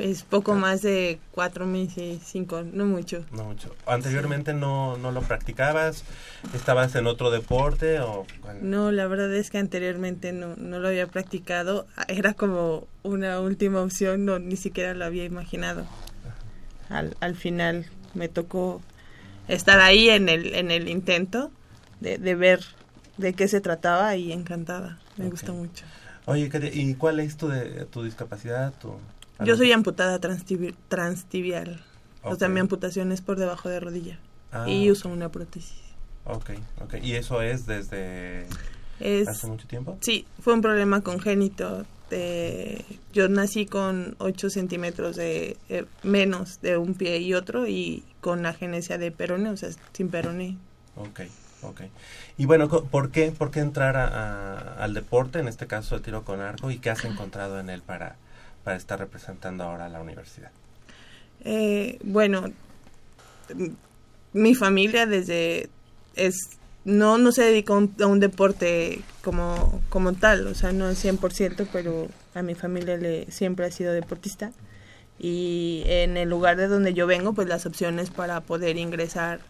[0.00, 3.22] Pues poco más de cuatro meses, cinco, no mucho.
[3.32, 3.76] No mucho.
[3.84, 6.04] ¿Anteriormente no, no lo practicabas?
[6.54, 8.00] ¿Estabas en otro deporte?
[8.00, 8.24] o
[8.62, 11.86] No, la verdad es que anteriormente no, no lo había practicado.
[12.08, 15.84] Era como una última opción, no ni siquiera lo había imaginado.
[16.88, 17.84] Al, al final
[18.14, 18.80] me tocó
[19.48, 21.50] estar ahí en el, en el intento
[22.00, 22.60] de, de ver
[23.18, 24.98] de qué se trataba y encantada.
[25.18, 25.84] Me gusta mucho.
[26.24, 28.72] Oye, ¿y cuál es tu, de, tu discapacidad?
[28.80, 28.94] Tu...
[29.44, 31.84] Yo soy amputada transtibial.
[32.22, 34.18] O sea, mi amputación es por debajo de rodilla.
[34.52, 35.80] Ah, y uso una prótesis.
[36.24, 36.50] Ok,
[36.82, 36.94] ok.
[37.02, 38.46] ¿Y eso es desde
[39.26, 39.96] hace mucho tiempo?
[40.00, 41.86] Sí, fue un problema congénito.
[43.12, 48.42] yo nací con 8 centímetros de eh, menos de un pie y otro y con
[48.42, 50.56] la genesia de perone, o sea, sin perone.
[50.96, 51.20] Ok,
[51.62, 51.82] ok.
[52.36, 56.40] Y bueno, ¿por qué, por qué entrar al deporte, en este caso el tiro con
[56.40, 58.16] arco, y qué has encontrado en él para
[58.64, 60.50] para estar representando ahora a la universidad?
[61.44, 62.44] Eh, bueno,
[64.32, 65.70] mi familia desde
[66.14, 70.96] es no no se dedicó a un deporte como como tal, o sea, no al
[70.96, 74.52] 100%, pero a mi familia le siempre ha sido deportista
[75.18, 79.40] y en el lugar de donde yo vengo, pues las opciones para poder ingresar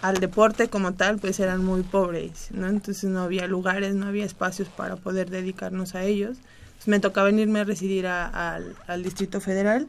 [0.00, 2.66] al deporte como tal, pues eran muy pobres, ¿no?
[2.68, 6.38] Entonces no había lugares, no había espacios para poder dedicarnos a ellos
[6.86, 9.86] me tocaba venirme a residir al, Distrito Federal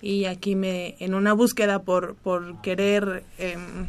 [0.00, 3.86] y aquí me, en una búsqueda por, por querer em,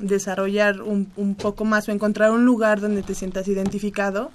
[0.00, 4.32] desarrollar un, un, poco más o encontrar un lugar donde te sientas identificado,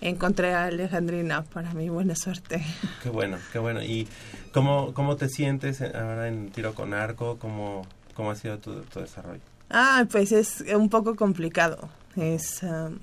[0.00, 2.64] encontré a Alejandrina para mi buena suerte.
[3.02, 3.82] Qué bueno, qué bueno.
[3.82, 4.06] ¿Y
[4.52, 7.38] cómo, cómo te sientes ahora en tiro con arco?
[7.38, 9.40] ¿Cómo, cómo ha sido tu, tu desarrollo?
[9.70, 11.88] Ah, pues es un poco complicado.
[12.16, 12.98] Es um,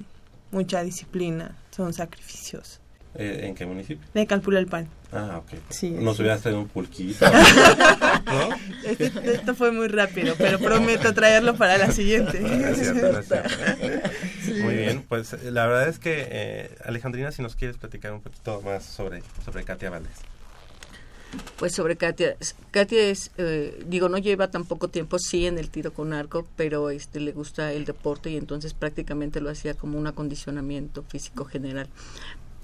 [0.51, 2.79] mucha disciplina, son sacrificios.
[3.17, 4.05] Eh, ¿En qué municipio?
[4.13, 4.87] De Calpulalpan.
[5.11, 5.59] Ah, ok.
[5.69, 7.25] Sí, Nos hubieras traído un pulquito.
[8.85, 12.39] Este, esto fue muy rápido, pero prometo traerlo para la siguiente.
[14.61, 18.61] Muy bien, pues la verdad es que, eh, Alejandrina, si nos quieres platicar un poquito
[18.61, 20.17] más sobre, sobre Katia Valdés.
[21.57, 22.35] Pues sobre Katia,
[22.71, 26.47] Katia es, eh, digo, no lleva tan poco tiempo, sí, en el tiro con arco,
[26.55, 31.45] pero este le gusta el deporte y entonces prácticamente lo hacía como un acondicionamiento físico
[31.45, 31.87] general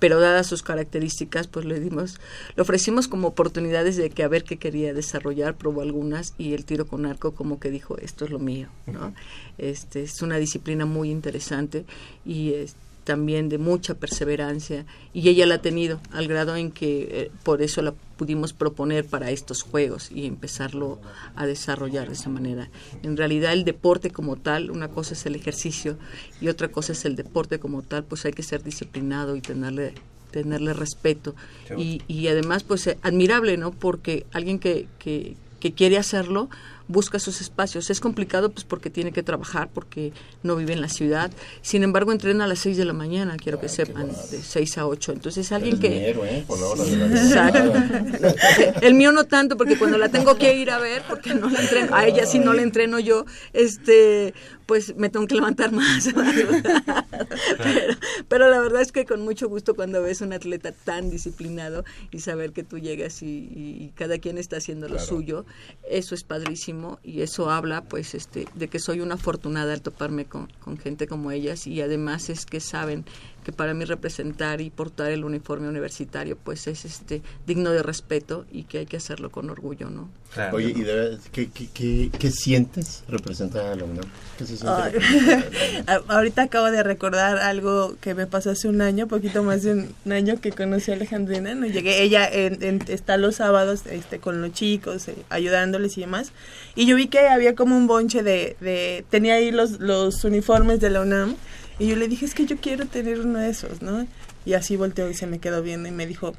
[0.02, 2.20] pero dadas sus características, pues le dimos,
[2.56, 6.66] le ofrecimos como oportunidades de que a ver qué quería desarrollar, probó algunas y el
[6.66, 9.14] tiro con arco como que dijo, esto es lo mío, ¿no?
[9.60, 11.86] Este es una disciplina muy interesante
[12.26, 17.08] y este también de mucha perseverancia y ella la ha tenido al grado en que
[17.12, 21.00] eh, por eso la pudimos proponer para estos juegos y empezarlo
[21.36, 22.70] a desarrollar de esa manera.
[23.02, 25.98] En realidad el deporte como tal, una cosa es el ejercicio
[26.40, 29.94] y otra cosa es el deporte como tal, pues hay que ser disciplinado y tenerle
[30.32, 31.36] tenerle respeto
[31.78, 33.72] y, y además pues eh, admirable, ¿no?
[33.72, 36.50] Porque alguien que, que, que quiere hacerlo,
[36.88, 37.90] busca sus espacios.
[37.90, 40.14] Es complicado pues porque tiene que trabajar, porque
[40.44, 41.32] no vive en la ciudad.
[41.62, 44.88] Sin embargo, entrena a las 6 de la mañana, quiero que sepan, de 6 a
[44.88, 45.14] 8.
[45.14, 46.12] Entonces, alguien que...
[46.12, 46.12] ¿eh?
[48.82, 51.62] El mío no tanto, porque cuando la tengo que ir a ver, porque no la
[51.62, 54.34] entreno, a ella sí no la entreno yo, este
[54.72, 56.08] pues me tengo que levantar más.
[57.58, 57.94] pero,
[58.30, 62.22] pero, la verdad es que con mucho gusto cuando ves un atleta tan disciplinado y
[62.22, 65.46] saber que tú llegas y, cada quien está haciendo lo suyo,
[65.90, 66.71] eso es padrísimo
[67.04, 71.08] y eso habla pues este de que soy una afortunada al toparme con, con gente
[71.08, 73.06] como ellas y además es que saben
[73.44, 78.46] que para mí representar y portar el uniforme universitario pues es este digno de respeto
[78.52, 80.10] y que hay que hacerlo con orgullo, ¿no?
[80.54, 84.06] Oye, ¿y de, ¿qué, qué, qué, sientes representar a la UNAM?
[84.38, 89.44] ¿Qué se siente Ahorita acabo de recordar algo que me pasó hace un año, poquito
[89.44, 94.20] más de un año que conocí a Alejandrina, no llegué, ella está los sábados este,
[94.20, 96.32] con los chicos, eh, ayudándoles y demás,
[96.76, 100.80] y yo vi que había como un bonche de, de tenía ahí los, los uniformes
[100.80, 101.36] de la UNAM,
[101.82, 104.06] y yo le dije, es que yo quiero tener uno de esos, ¿no?
[104.46, 106.36] Y así volteó y se me quedó viendo y me dijo,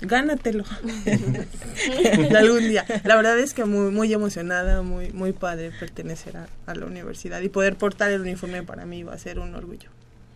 [0.00, 0.64] gánatelo
[2.38, 2.86] algún día.
[3.04, 7.50] La verdad es que muy muy emocionada, muy muy padre pertenecer a, la universidad y
[7.50, 9.90] poder portar el uniforme para mí va a ser un orgullo.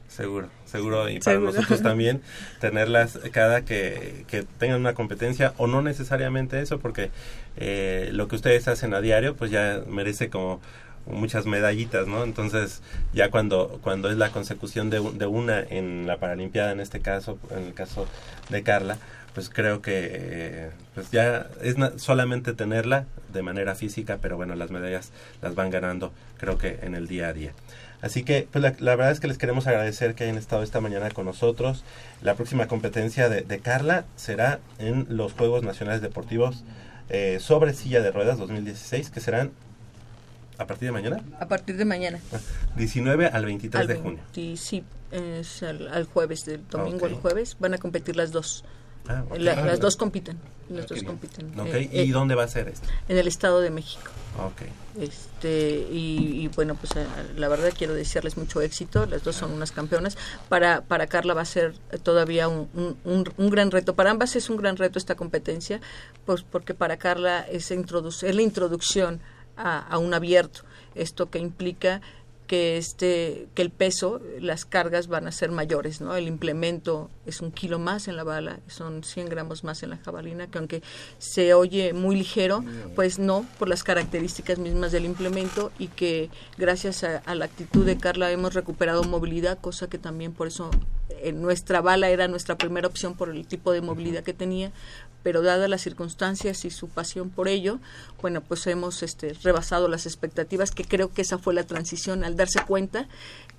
[0.08, 1.08] Seguro, seguro.
[1.08, 2.20] Y para nosotros también
[2.60, 7.10] tenerlas cada que, que tengan una competencia o no necesariamente eso, porque
[7.56, 10.60] eh, lo que ustedes hacen a diario pues ya merece como
[11.06, 12.24] muchas medallitas, ¿no?
[12.24, 12.82] Entonces,
[13.12, 17.38] ya cuando, cuando es la consecución de, de una en la Paralimpiada, en este caso,
[17.50, 18.06] en el caso
[18.48, 18.98] de Carla,
[19.34, 25.12] pues creo que pues ya es solamente tenerla de manera física, pero bueno, las medallas
[25.40, 27.52] las van ganando, creo que en el día a día.
[28.02, 31.10] Así que pues la, verdad es que les queremos agradecer que hayan estado esta mañana
[31.10, 31.84] con nosotros.
[32.22, 36.64] La próxima competencia de, de Carla será en los Juegos Nacionales Deportivos
[37.10, 39.50] eh, sobre silla de ruedas 2016, que serán
[40.60, 41.24] ¿A partir de mañana?
[41.40, 42.20] A partir de mañana.
[42.76, 44.20] 19 al 23 de junio.
[44.32, 47.56] Sí, es al, jueves, del domingo al jueves.
[47.58, 48.62] Van a competir las dos.
[49.08, 50.38] Ah, las dos compiten.
[50.68, 51.52] Las dos compiten.
[51.66, 52.86] Eh, ¿Y eh, dónde va a ser esto?
[53.08, 54.10] En el Estado de México.
[54.52, 54.68] Okay.
[55.00, 59.06] Este, y, bueno, pues eh, la verdad quiero desearles mucho éxito.
[59.06, 60.18] Las dos son unas campeonas.
[60.50, 62.68] Para, para Carla va a ser todavía un,
[63.04, 63.96] un, gran reto.
[63.96, 65.80] Para ambas es un gran reto esta competencia,
[66.26, 69.20] pues porque para Carla es, introducir, es la introducción
[69.60, 70.62] a, un abierto.
[70.94, 72.00] Esto que implica
[72.46, 77.42] que este que el peso las cargas van a ser mayores no el implemento es
[77.42, 80.82] un kilo más en la bala son 100 gramos más en la jabalina que aunque
[81.20, 82.64] se oye muy ligero
[82.96, 87.98] pues no por las características mismas del implemento y que gracias a, la actitud de
[87.98, 90.72] Carla hemos recuperado movilidad cosa que también por eso
[91.22, 94.72] en eh, nuestra bala era nuestra primera opción por el tipo de movilidad que tenía
[95.22, 97.78] pero dadas las circunstancias y su pasión por ello,
[98.20, 102.37] bueno, pues hemos este, rebasado las expectativas, que creo que esa fue la transición al
[102.37, 103.09] darse cuenta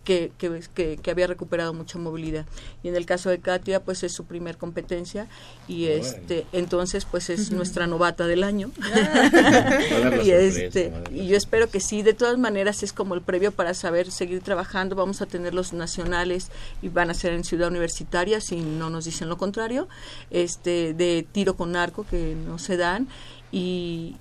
[0.04, 2.46] que, que, que, había recuperado mucha movilidad.
[2.84, 5.28] Y en el caso de Katia, pues es su primer competencia
[5.68, 8.72] y este entonces pues es nuestra novata del año.
[10.24, 13.74] y este y yo espero que sí, de todas maneras es como el previo para
[13.74, 16.50] saber seguir trabajando, vamos a tener los nacionales
[16.82, 19.88] y van a ser en Ciudad Universitaria si no nos dicen lo contrario,
[20.32, 23.08] este de tiro con arco que no se dan
[23.52, 24.16] y,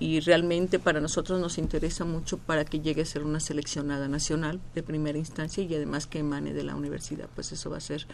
[0.00, 4.58] y, realmente para nosotros nos interesa mucho para que llegue a ser una seleccionada nacional
[4.74, 8.06] de primera instancia y además que emane de la universidad, pues eso va a ser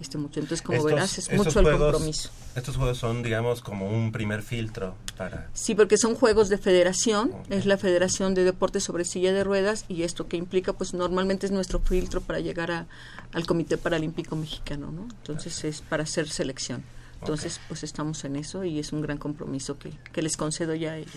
[0.00, 0.38] este mucho.
[0.38, 2.30] Entonces, como verás, es mucho el compromiso.
[2.54, 5.48] Estos juegos son, digamos, como un primer filtro para...
[5.52, 9.84] Sí, porque son juegos de federación, es la Federación de Deportes sobre Silla de Ruedas
[9.88, 12.86] y esto que implica, pues normalmente es nuestro filtro para llegar a,
[13.32, 15.02] al Comité Paralímpico Mexicano, ¿no?
[15.02, 16.84] Entonces es para hacer selección.
[17.20, 20.92] Entonces, pues estamos en eso y es un gran compromiso que, que les concedo ya
[20.92, 21.12] a ellos.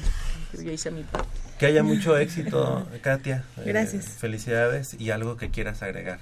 [0.53, 1.29] Yo ya hice mi parte.
[1.59, 3.43] Que haya mucho éxito, Katia.
[3.57, 4.05] Eh, Gracias.
[4.05, 6.19] felicidades y algo que quieras agregar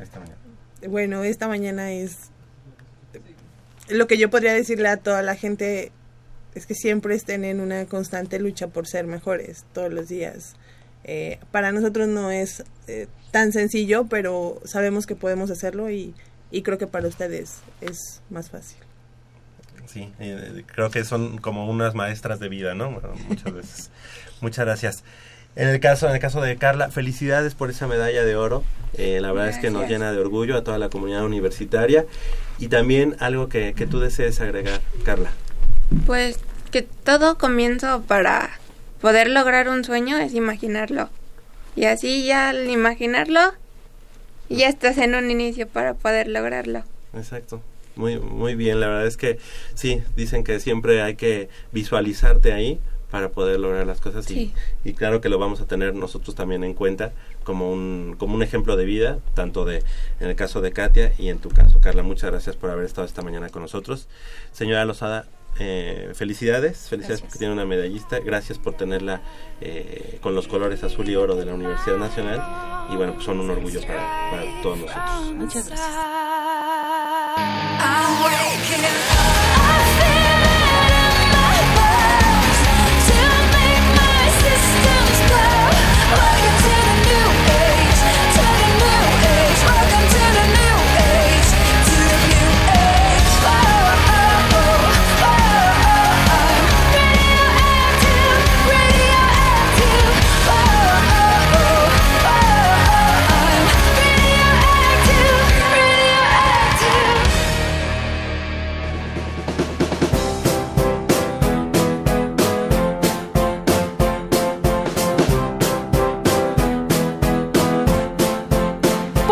[0.00, 0.38] esta mañana.
[0.88, 2.30] Bueno, esta mañana es
[3.88, 5.92] lo que yo podría decirle a toda la gente
[6.54, 10.54] es que siempre estén en una constante lucha por ser mejores todos los días.
[11.04, 16.14] Eh, para nosotros no es eh, tan sencillo, pero sabemos que podemos hacerlo y,
[16.50, 18.78] y creo que para ustedes es más fácil
[19.86, 22.90] sí, eh, creo que son como unas maestras de vida, ¿no?
[23.28, 23.90] muchas veces.
[24.40, 25.04] Muchas gracias.
[25.56, 28.64] En el caso, en el caso de Carla, felicidades por esa medalla de oro.
[28.94, 32.04] Eh, la verdad es que nos llena de orgullo a toda la comunidad universitaria.
[32.58, 35.30] Y también algo que, que tú desees agregar, Carla.
[36.06, 36.38] Pues
[36.72, 38.50] que todo comienzo para
[39.00, 41.08] poder lograr un sueño es imaginarlo.
[41.76, 43.40] Y así ya al imaginarlo,
[44.48, 46.82] ya estás en un inicio para poder lograrlo.
[47.14, 47.62] Exacto.
[47.96, 49.38] Muy, muy bien, la verdad es que
[49.74, 52.80] sí, dicen que siempre hay que visualizarte ahí
[53.10, 54.52] para poder lograr las cosas y,
[54.82, 57.12] y, claro que lo vamos a tener nosotros también en cuenta
[57.44, 59.84] como un, como un ejemplo de vida, tanto de
[60.18, 62.02] en el caso de Katia y en tu caso, Carla.
[62.02, 64.08] Muchas gracias por haber estado esta mañana con nosotros.
[64.50, 65.26] Señora Lozada,
[65.58, 69.22] eh, felicidades, felicidades porque tiene una medallista, gracias por tenerla
[69.60, 73.40] eh, con los colores azul y oro de la Universidad Nacional y bueno, pues son
[73.40, 75.32] un orgullo para, para todos nosotros.
[75.34, 75.94] Muchas gracias.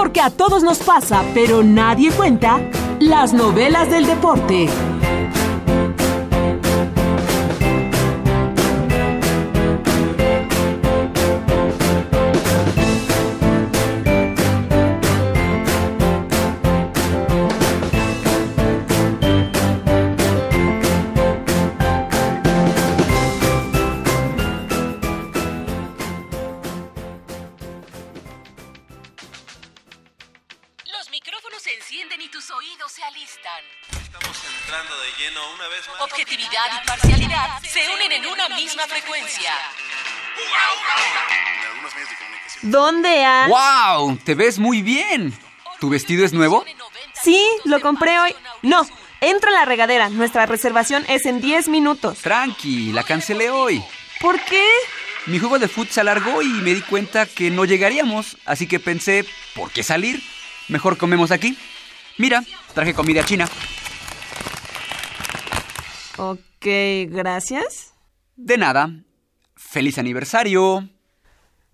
[0.03, 2.59] Porque a todos nos pasa, pero nadie cuenta
[2.99, 4.69] las novelas del deporte.
[36.33, 39.53] Objetividad y parcialidad se unen en una misma frecuencia.
[42.63, 43.51] ¿Dónde has...?
[43.51, 44.17] ¡Wow!
[44.17, 45.37] Te ves muy bien.
[45.79, 46.65] ¿Tu vestido es nuevo?
[47.23, 48.35] Sí, lo compré hoy.
[48.63, 48.87] No,
[49.21, 50.09] entra a la regadera.
[50.09, 52.21] Nuestra reservación es en 10 minutos.
[52.21, 53.85] Tranqui, la cancelé hoy.
[54.19, 54.67] ¿Por qué?
[55.27, 58.81] Mi juego de fútbol se alargó y me di cuenta que no llegaríamos, así que
[58.81, 60.23] pensé, ¿por qué salir?
[60.69, 61.59] Mejor comemos aquí.
[62.17, 62.43] Mira,
[62.73, 63.47] traje comida china.
[66.23, 66.67] Ok,
[67.09, 67.95] gracias.
[68.37, 68.89] De nada.
[69.57, 70.89] Feliz aniversario.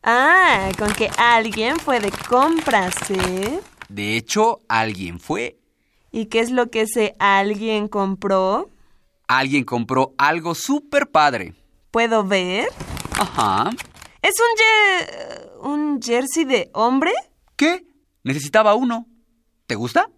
[0.02, 3.60] Ah, con que alguien fue de compras, ¿eh?
[3.90, 5.58] De hecho, alguien fue.
[6.10, 8.70] ¿Y qué es lo que ese alguien compró?
[9.26, 11.52] Alguien compró algo súper padre.
[11.90, 12.68] ¿Puedo ver?
[13.18, 13.68] Ajá.
[14.22, 14.34] ¿Es
[15.60, 17.12] un, un jersey de hombre?
[17.56, 17.84] ¿Qué?
[18.24, 19.06] Necesitaba uno.
[19.66, 20.08] ¿Te gusta?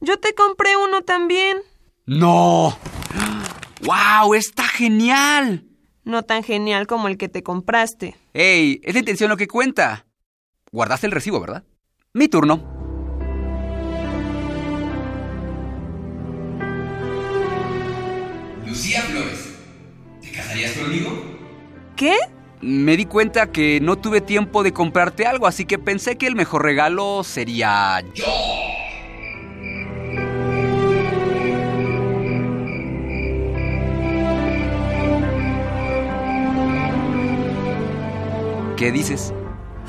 [0.00, 1.58] Yo te compré uno también.
[2.06, 2.74] ¡No!
[3.82, 4.34] ¡Wow!
[4.34, 5.64] ¡Está genial!
[6.04, 8.16] No tan genial como el que te compraste.
[8.34, 8.80] ¡Ey!
[8.84, 10.06] Es la intención lo que cuenta.
[10.70, 11.64] Guardaste el recibo, ¿verdad?
[12.12, 12.78] Mi turno.
[18.66, 19.54] Lucía Flores,
[20.20, 21.10] ¿te casarías conmigo?
[21.96, 22.16] ¿Qué?
[22.60, 26.36] Me di cuenta que no tuve tiempo de comprarte algo, así que pensé que el
[26.36, 28.26] mejor regalo sería yo.
[38.80, 39.34] ¿Qué dices?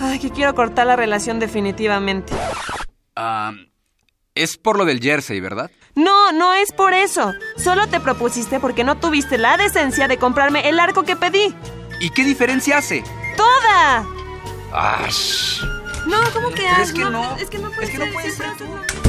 [0.02, 2.34] Ay, que quiero cortar la relación definitivamente.
[3.16, 3.54] Ah,
[4.36, 5.72] es por lo del jersey, ¿verdad?
[5.96, 7.32] No, no es por eso.
[7.56, 11.56] Solo te propusiste porque no tuviste la decencia de comprarme el arco que pedí.
[12.02, 13.02] ¿Y qué diferencia hace?
[13.38, 14.06] ¡Toda!
[14.74, 15.64] ¡Ash!
[16.06, 17.38] No, ¿cómo que Pero es que no, no.
[17.38, 19.01] Es que no puede Es que ser, no puede ser tú.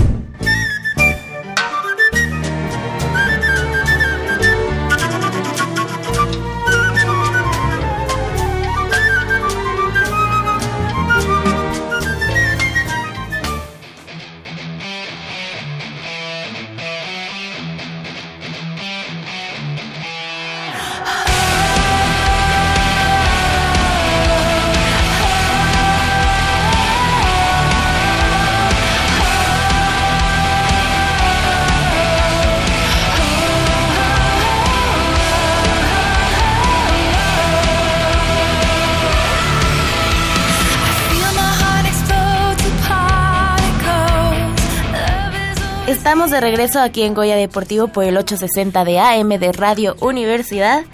[46.13, 50.85] Estamos de regreso aquí en Goya Deportivo por el 860 de AM de Radio Universidad.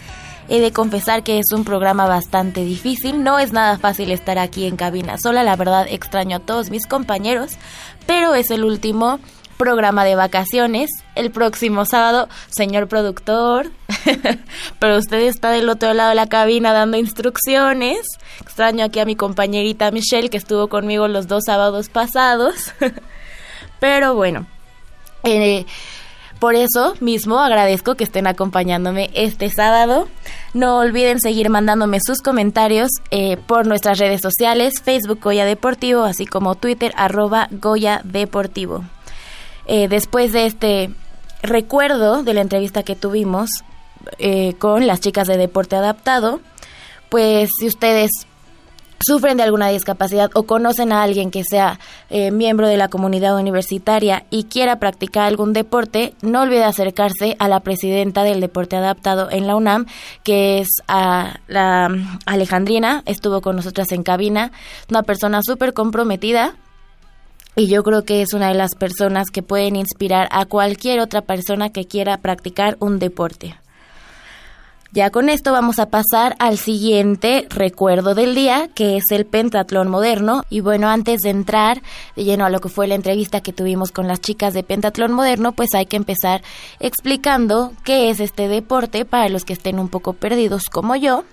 [0.48, 4.64] He de confesar que es un programa bastante difícil, no es nada fácil estar aquí
[4.64, 7.54] en cabina sola, la verdad extraño a todos mis compañeros,
[8.06, 9.18] pero es el último
[9.56, 10.88] programa de vacaciones.
[11.16, 13.72] El próximo sábado, señor productor,
[14.78, 18.06] pero usted está del otro lado de la cabina dando instrucciones.
[18.40, 22.72] Extraño aquí a mi compañerita Michelle que estuvo conmigo los dos sábados pasados.
[23.80, 24.46] pero bueno,
[25.36, 25.66] eh,
[26.38, 30.08] por eso mismo agradezco que estén acompañándome este sábado.
[30.54, 36.26] No olviden seguir mandándome sus comentarios eh, por nuestras redes sociales, Facebook Goya Deportivo, así
[36.26, 38.84] como Twitter arroba Goya Deportivo.
[39.66, 40.90] Eh, después de este
[41.42, 43.50] recuerdo de la entrevista que tuvimos
[44.58, 46.40] con las chicas de deporte adaptado,
[47.10, 48.10] pues si ustedes
[49.00, 51.78] sufren de alguna discapacidad o conocen a alguien que sea
[52.10, 57.48] eh, miembro de la comunidad universitaria y quiera practicar algún deporte, no olvide acercarse a
[57.48, 59.86] la presidenta del deporte adaptado en la UNAM,
[60.22, 64.52] que es a la mm, Alejandrina, estuvo con nosotras en cabina,
[64.90, 66.54] una persona súper comprometida
[67.58, 71.22] y yo creo que es una de las personas que pueden inspirar a cualquier otra
[71.22, 73.56] persona que quiera practicar un deporte.
[74.90, 79.88] Ya con esto vamos a pasar al siguiente recuerdo del día, que es el pentatlón
[79.88, 80.44] moderno.
[80.48, 81.82] Y bueno, antes de entrar
[82.16, 85.12] de lleno a lo que fue la entrevista que tuvimos con las chicas de pentatlón
[85.12, 86.42] moderno, pues hay que empezar
[86.80, 91.24] explicando qué es este deporte para los que estén un poco perdidos como yo.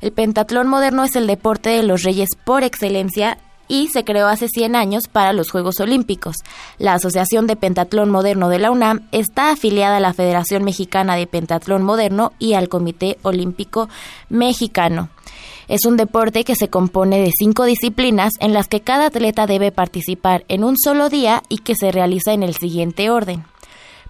[0.00, 3.38] El pentatlón moderno es el deporte de los reyes por excelencia
[3.68, 6.36] y se creó hace 100 años para los Juegos Olímpicos.
[6.78, 11.26] La Asociación de Pentatlón Moderno de la UNAM está afiliada a la Federación Mexicana de
[11.26, 13.88] Pentatlón Moderno y al Comité Olímpico
[14.28, 15.10] Mexicano.
[15.68, 19.70] Es un deporte que se compone de cinco disciplinas en las que cada atleta debe
[19.70, 23.44] participar en un solo día y que se realiza en el siguiente orden.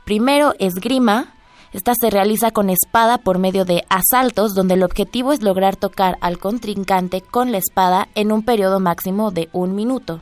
[0.05, 1.35] Primero, esgrima.
[1.73, 6.17] Esta se realiza con espada por medio de asaltos, donde el objetivo es lograr tocar
[6.21, 10.21] al contrincante con la espada en un periodo máximo de un minuto.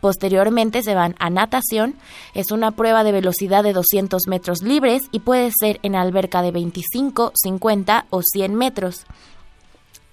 [0.00, 1.96] Posteriormente se van a natación,
[2.32, 6.52] es una prueba de velocidad de 200 metros libres y puede ser en alberca de
[6.52, 9.04] 25, 50 o 100 metros.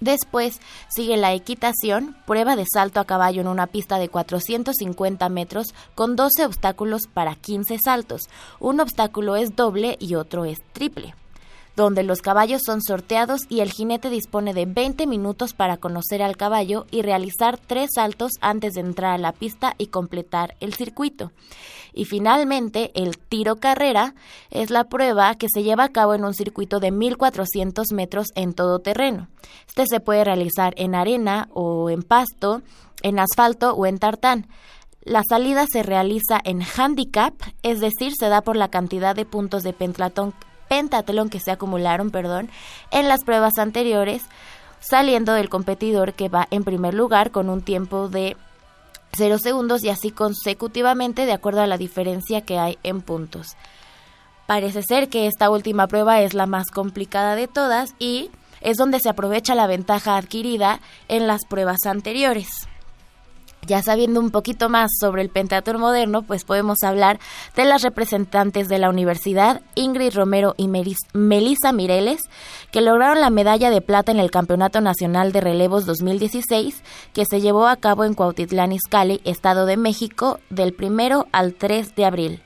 [0.00, 5.74] Después sigue la equitación, prueba de salto a caballo en una pista de 450 metros
[5.94, 8.22] con 12 obstáculos para 15 saltos.
[8.60, 11.14] Un obstáculo es doble y otro es triple
[11.76, 16.36] donde los caballos son sorteados y el jinete dispone de 20 minutos para conocer al
[16.36, 21.32] caballo y realizar tres saltos antes de entrar a la pista y completar el circuito.
[21.92, 24.14] Y finalmente, el tiro carrera
[24.50, 28.54] es la prueba que se lleva a cabo en un circuito de 1400 metros en
[28.54, 29.28] todo terreno.
[29.68, 32.62] Este se puede realizar en arena o en pasto,
[33.02, 34.46] en asfalto o en tartán.
[35.02, 39.62] La salida se realiza en handicap, es decir, se da por la cantidad de puntos
[39.62, 40.34] de pentlatón
[40.68, 42.50] pentatlón que se acumularon, perdón,
[42.90, 44.22] en las pruebas anteriores,
[44.80, 48.36] saliendo del competidor que va en primer lugar con un tiempo de
[49.16, 53.56] 0 segundos y así consecutivamente de acuerdo a la diferencia que hay en puntos.
[54.46, 59.00] Parece ser que esta última prueba es la más complicada de todas y es donde
[59.00, 62.68] se aprovecha la ventaja adquirida en las pruebas anteriores.
[63.66, 67.18] Ya sabiendo un poquito más sobre el pentatlón moderno, pues podemos hablar
[67.56, 72.20] de las representantes de la universidad, Ingrid Romero y Melissa Mireles,
[72.70, 76.80] que lograron la medalla de plata en el Campeonato Nacional de Relevos 2016,
[77.12, 81.96] que se llevó a cabo en Cuautitlán Izcalli, Estado de México, del primero al 3
[81.96, 82.42] de abril.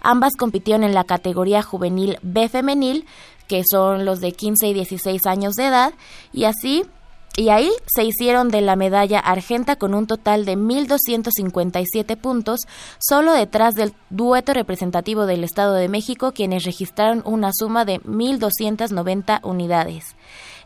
[0.00, 3.06] Ambas compitieron en la categoría juvenil B femenil,
[3.46, 5.94] que son los de 15 y 16 años de edad,
[6.32, 6.84] y así
[7.36, 12.60] y ahí se hicieron de la medalla argenta con un total de 1.257 puntos,
[12.98, 19.40] solo detrás del dueto representativo del Estado de México, quienes registraron una suma de 1.290
[19.42, 20.14] unidades.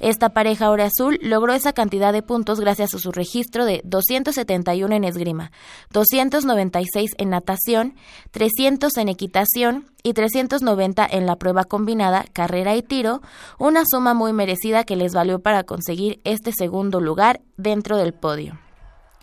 [0.00, 4.94] Esta pareja ahora azul logró esa cantidad de puntos gracias a su registro de 271
[4.94, 5.50] en esgrima,
[5.90, 7.94] 296 en natación,
[8.30, 13.20] 300 en equitación y 390 en la prueba combinada carrera y tiro,
[13.58, 18.58] una suma muy merecida que les valió para conseguir este segundo lugar dentro del podio.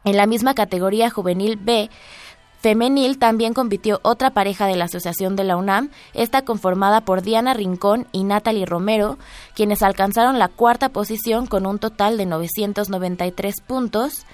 [0.04, 1.90] En la misma categoría juvenil B,
[2.66, 7.54] Femenil también compitió otra pareja de la Asociación de la UNAM, esta conformada por Diana
[7.54, 9.20] Rincón y Natalie Romero,
[9.54, 14.26] quienes alcanzaron la cuarta posición con un total de 993 puntos.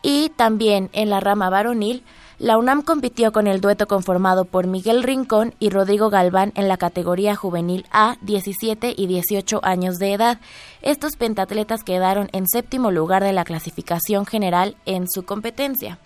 [0.00, 2.04] Y también en la rama varonil,
[2.38, 6.76] la UNAM compitió con el dueto conformado por Miguel Rincón y Rodrigo Galván en la
[6.76, 10.38] categoría juvenil A, 17 y 18 años de edad.
[10.82, 15.98] Estos pentatletas quedaron en séptimo lugar de la clasificación general en su competencia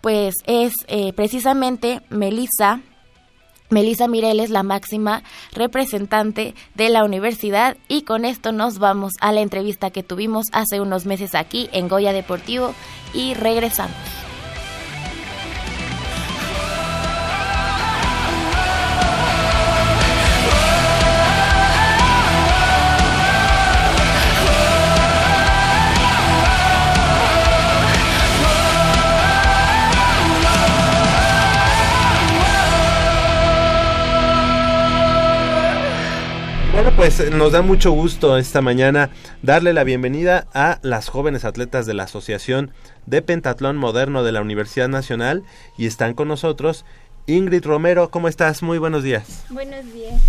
[0.00, 2.80] pues es eh, precisamente Melissa
[3.70, 5.22] Melissa Mireles, la máxima
[5.52, 7.76] representante de la universidad.
[7.88, 11.88] Y con esto nos vamos a la entrevista que tuvimos hace unos meses aquí en
[11.88, 12.74] Goya Deportivo
[13.14, 13.96] y regresamos.
[37.00, 39.08] Pues nos da mucho gusto esta mañana
[39.40, 42.72] darle la bienvenida a las jóvenes atletas de la Asociación
[43.06, 45.42] de Pentatlón Moderno de la Universidad Nacional
[45.78, 46.84] y están con nosotros
[47.26, 48.10] Ingrid Romero.
[48.10, 48.62] ¿Cómo estás?
[48.62, 49.44] Muy buenos días.
[49.48, 50.20] Buenos días.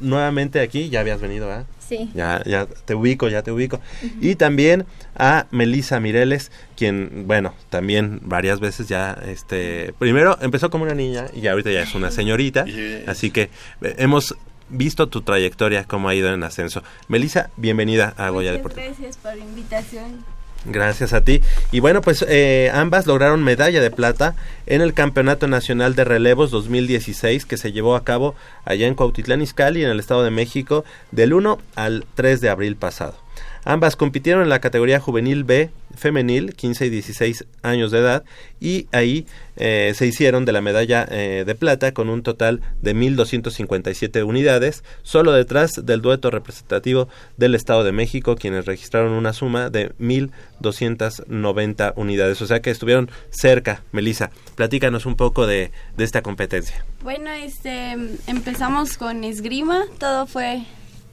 [0.00, 1.64] Nuevamente aquí, ya habías venido, ¿ah?
[1.78, 2.10] Sí.
[2.12, 3.78] Ya, ya te ubico, ya te ubico.
[4.20, 10.82] Y también a Melissa Mireles, quien, bueno, también varias veces ya, este, primero empezó como
[10.82, 12.64] una niña y ahorita ya es una señorita.
[13.06, 13.42] Así que
[13.82, 14.34] eh, hemos
[14.68, 16.82] visto tu trayectoria, cómo ha ido en ascenso.
[17.08, 18.86] Melissa, bienvenida a Goya Deportivo.
[18.86, 20.24] Gracias por la invitación.
[20.66, 21.42] Gracias a ti.
[21.72, 24.34] Y bueno, pues eh, ambas lograron medalla de plata
[24.66, 28.34] en el Campeonato Nacional de Relevos 2016 que se llevó a cabo
[28.64, 32.76] allá en Cuautitlán Izcalli, en el Estado de México, del 1 al 3 de abril
[32.76, 33.23] pasado.
[33.64, 38.24] Ambas compitieron en la categoría juvenil B femenil, 15 y 16 años de edad,
[38.60, 42.94] y ahí eh, se hicieron de la medalla eh, de plata con un total de
[42.94, 49.70] 1.257 unidades, solo detrás del dueto representativo del Estado de México, quienes registraron una suma
[49.70, 52.42] de 1.290 unidades.
[52.42, 53.82] O sea que estuvieron cerca.
[53.92, 56.84] Melissa, platícanos un poco de, de esta competencia.
[57.02, 57.92] Bueno, este,
[58.26, 60.64] empezamos con esgrima, todo fue,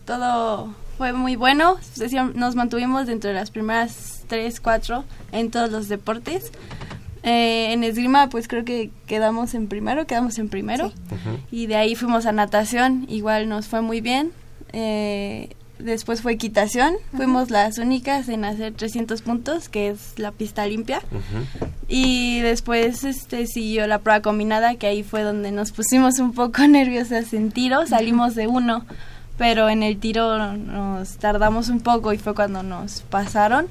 [0.05, 1.77] todo fue muy bueno,
[2.35, 6.51] nos mantuvimos dentro de las primeras tres, cuatro en todos los deportes.
[7.23, 10.93] Eh, en esgrima, pues creo que quedamos en primero, quedamos en primero.
[11.49, 14.31] Y de ahí fuimos a natación, igual nos fue muy bien.
[14.73, 15.49] Eh,
[15.79, 21.01] después fue equitación, fuimos las únicas en hacer 300 puntos, que es la pista limpia.
[21.87, 26.61] Y después este siguió la prueba combinada, que ahí fue donde nos pusimos un poco
[26.67, 28.85] nerviosas en tiro, salimos de uno,
[29.41, 33.65] pero en el tiro nos tardamos un poco y fue cuando nos pasaron.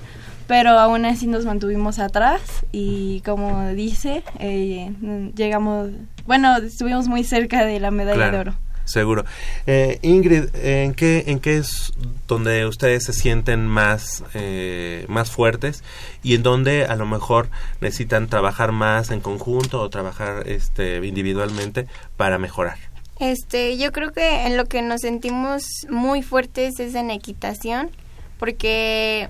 [0.49, 2.41] Pero aún así nos mantuvimos atrás
[2.73, 4.91] y como dice, eh,
[5.37, 5.91] llegamos,
[6.27, 8.55] bueno, estuvimos muy cerca de la medalla de oro.
[8.85, 9.25] Seguro.
[9.69, 11.93] Eh, Ingrid, ¿en qué, ¿en qué es
[12.27, 15.85] donde ustedes se sienten más, eh, más fuertes
[16.25, 17.49] y en donde a lo mejor
[17.81, 22.90] necesitan trabajar más en conjunto o trabajar este, individualmente para mejorar?
[23.21, 27.91] Este, yo creo que en lo que nos sentimos muy fuertes es en equitación,
[28.39, 29.29] porque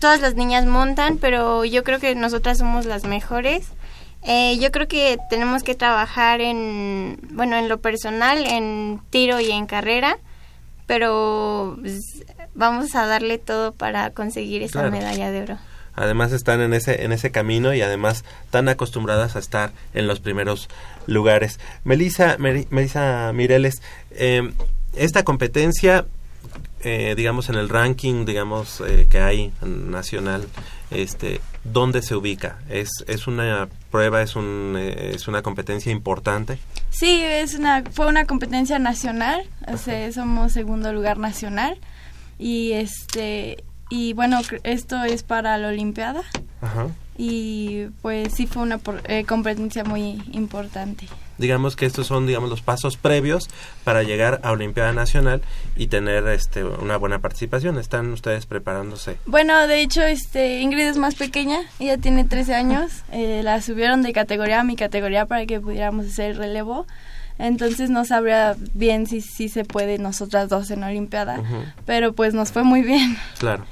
[0.00, 3.68] todas las niñas montan, pero yo creo que nosotras somos las mejores
[4.26, 9.50] eh, yo creo que tenemos que trabajar en, bueno, en lo personal, en tiro y
[9.50, 10.16] en carrera,
[10.86, 12.24] pero pues,
[12.54, 15.58] vamos a darle todo para conseguir esa medalla de oro.
[15.96, 20.20] Además están en ese en ese camino y además tan acostumbradas a estar en los
[20.20, 20.68] primeros
[21.06, 21.60] lugares.
[21.84, 24.52] Melissa, Melissa Mireles, eh,
[24.94, 26.06] esta competencia,
[26.80, 30.46] eh, digamos en el ranking, digamos que hay nacional,
[30.90, 32.58] este, ¿dónde se ubica?
[32.68, 36.58] ¿Es, es una prueba, es, un, eh, es una competencia importante?
[36.90, 39.42] Sí, es una, fue una competencia nacional,
[40.12, 41.78] somos segundo lugar nacional
[42.38, 43.64] y este
[43.94, 46.22] y bueno, esto es para la Olimpiada.
[47.16, 51.06] Y pues sí fue una eh, competencia muy importante.
[51.38, 53.48] Digamos que estos son digamos los pasos previos
[53.84, 55.42] para llegar a Olimpiada Nacional
[55.76, 57.78] y tener este una buena participación.
[57.78, 63.02] Están ustedes preparándose bueno de hecho este Ingrid es más pequeña ella tiene 13 años
[63.12, 66.86] eh, la subieron de categoría a mi categoría para que pudiéramos hacer el relevo.
[67.36, 71.42] Entonces no sabría bien si, si se puede nosotras dos en Olimpiada
[71.86, 73.16] pero pues nos fue muy bien.
[73.38, 73.64] Claro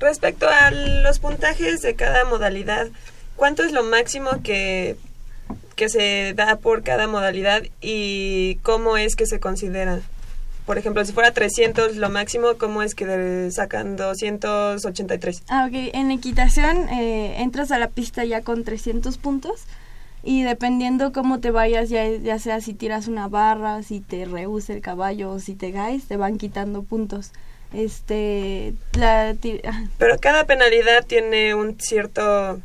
[0.00, 2.88] respecto a los puntajes de cada modalidad
[3.36, 4.96] ¿cuánto es lo máximo que
[5.74, 10.00] que se da por cada modalidad y cómo es que se considera.
[10.66, 15.42] Por ejemplo, si fuera 300 lo máximo, ¿cómo es que sacan 283?
[15.48, 15.90] Ah, ok.
[15.92, 19.64] En equitación eh, entras a la pista ya con 300 puntos
[20.22, 24.72] y dependiendo cómo te vayas, ya, ya sea si tiras una barra, si te rehúsa
[24.72, 27.32] el caballo o si te caes, te van quitando puntos.
[27.74, 29.34] Este, la,
[29.98, 32.60] Pero cada penalidad tiene un cierto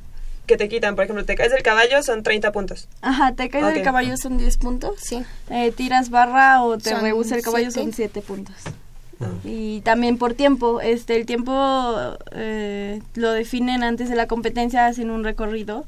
[0.45, 0.95] que te quitan.
[0.95, 2.87] Por ejemplo, te caes del caballo, son 30 puntos.
[3.01, 4.99] Ajá, te caes del caballo son 10 puntos.
[5.01, 5.23] Sí.
[5.49, 8.55] Eh, tiras barra o te rehúsa el caballo son 7 puntos.
[9.19, 9.27] Ah.
[9.43, 15.11] Y también por tiempo, este el tiempo eh, lo definen antes de la competencia, hacen
[15.11, 15.85] un recorrido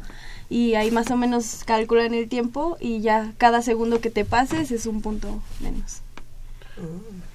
[0.50, 4.72] y ahí más o menos calculan el tiempo y ya cada segundo que te pases
[4.72, 6.02] es un punto menos.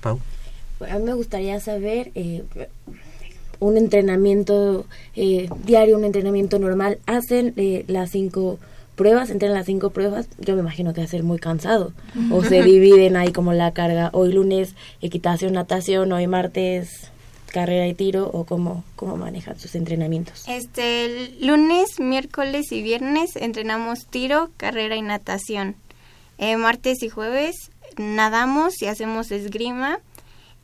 [0.00, 0.20] Pau.
[0.80, 2.44] A mí me gustaría saber, eh,
[3.60, 8.58] un entrenamiento eh, diario, un entrenamiento normal, hacen eh, las cinco
[8.96, 11.92] pruebas, entrenan las cinco pruebas, yo me imagino que va a ser muy cansado.
[12.30, 17.10] O se dividen ahí como la carga, hoy lunes equitación, natación, hoy martes
[17.52, 20.44] carrera y tiro o cómo, cómo manejan sus entrenamientos.
[20.46, 25.74] Este, lunes, miércoles y viernes entrenamos tiro, carrera y natación.
[26.38, 30.00] Eh, martes y jueves nadamos y hacemos esgrima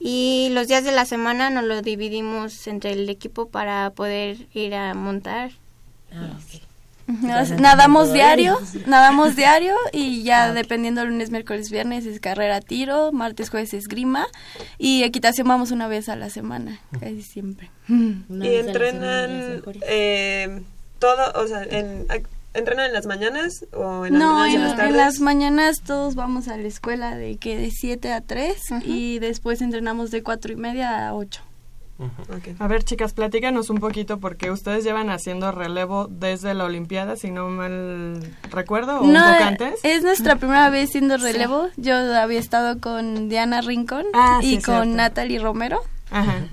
[0.04, 4.74] y los días de la semana nos lo dividimos entre el equipo para poder ir
[4.74, 5.52] a montar.
[6.12, 6.36] Ah,
[7.06, 13.48] nadamos diario, nadamos diario y ya ah, dependiendo lunes, miércoles, viernes es carrera tiro, martes,
[13.48, 14.26] jueves es grima
[14.76, 17.70] y equitación vamos una vez a la semana, casi siempre.
[17.88, 20.62] y entrenan eh,
[20.98, 22.08] todo, o sea, en,
[22.54, 26.56] ¿Entrenan en las mañanas o en, no, en, las en las mañanas todos vamos a
[26.56, 31.08] la escuela de que de 7 a 3 y después entrenamos de 4 y media
[31.08, 31.42] a 8.
[32.58, 37.30] A ver, chicas, platícanos un poquito porque ustedes llevan haciendo relevo desde la Olimpiada, si
[37.30, 39.80] no mal recuerdo, o un poco antes.
[39.82, 41.68] Es nuestra primera vez siendo relevo.
[41.76, 45.80] Yo había estado con Diana Rincón ah, y con Natalie Romero.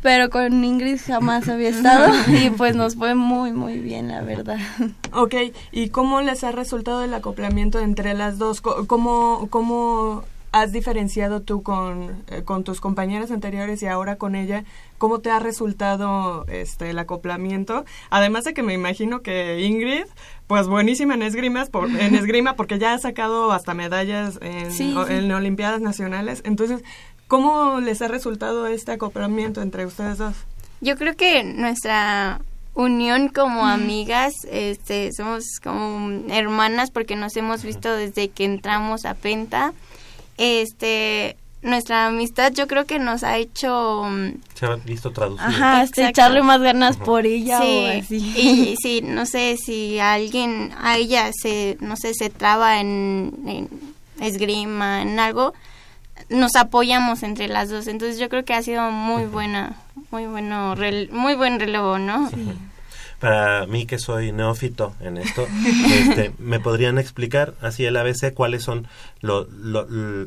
[0.01, 4.57] Pero con Ingrid jamás había estado y pues nos fue muy, muy bien, la verdad.
[5.14, 5.36] Ok,
[5.72, 8.62] ¿y cómo les ha resultado el acoplamiento entre las dos?
[8.62, 14.64] ¿Cómo, cómo has diferenciado tú con, eh, con tus compañeras anteriores y ahora con ella?
[14.97, 17.86] ¿Cómo te ha resultado este el acoplamiento?
[18.10, 20.05] Además de que me imagino que Ingrid,
[20.47, 24.72] pues buenísima en esgrimas, por, en esgrima, porque ya ha sacado hasta medallas en,
[25.10, 26.41] en Olimpiadas Nacionales.
[26.43, 26.84] Entonces,
[27.30, 30.36] ¿cómo les ha resultado este acoplamiento entre ustedes dos?
[30.82, 32.41] Yo creo que nuestra
[32.73, 39.13] unión como amigas, este, somos como hermanas porque nos hemos visto desde que entramos a
[39.13, 39.73] Penta.
[40.38, 45.84] Este nuestra amistad yo creo que nos ha hecho mm, se ha visto traducido ajá
[45.84, 48.15] este, echarle más ganas por ella sí, o así.
[48.15, 53.67] y sí no sé si alguien a ella se no sé se traba en,
[54.21, 55.53] esgrima en algo
[56.30, 59.76] nos apoyamos entre las dos entonces yo creo que ha sido muy buena
[60.11, 60.76] muy bueno
[61.11, 62.57] muy buen relevo no sí
[63.20, 65.45] para mí que soy neófito en esto,
[65.91, 68.88] este, ¿me podrían explicar así el ABC cuáles son
[69.20, 69.47] lo,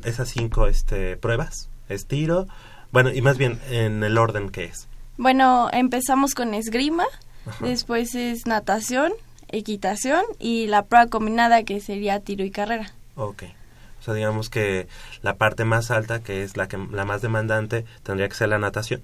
[0.05, 1.68] esas cinco este, pruebas?
[1.88, 2.47] Estiro,
[2.90, 4.88] bueno, y más bien en el orden que es.
[5.16, 7.05] Bueno, empezamos con esgrima,
[7.61, 9.12] después es natación,
[9.49, 12.93] equitación y la prueba combinada que sería tiro y carrera.
[13.16, 13.45] Ok.
[14.03, 14.88] O sea, digamos que
[15.22, 18.59] la parte más alta, que es la, que, la más demandante, tendría que ser la
[18.59, 19.00] natación.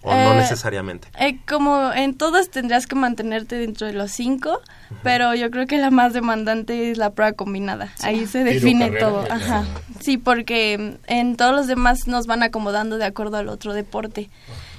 [0.00, 1.08] ¿O no eh, necesariamente?
[1.18, 4.62] Eh, como en todas tendrías que mantenerte dentro de los cinco,
[5.02, 7.92] pero yo creo que la más demandante es la prueba combinada.
[8.02, 9.30] Ahí se define todo.
[9.30, 9.64] Ajá.
[10.00, 14.30] Sí, porque en todos los demás nos van acomodando de acuerdo al otro deporte.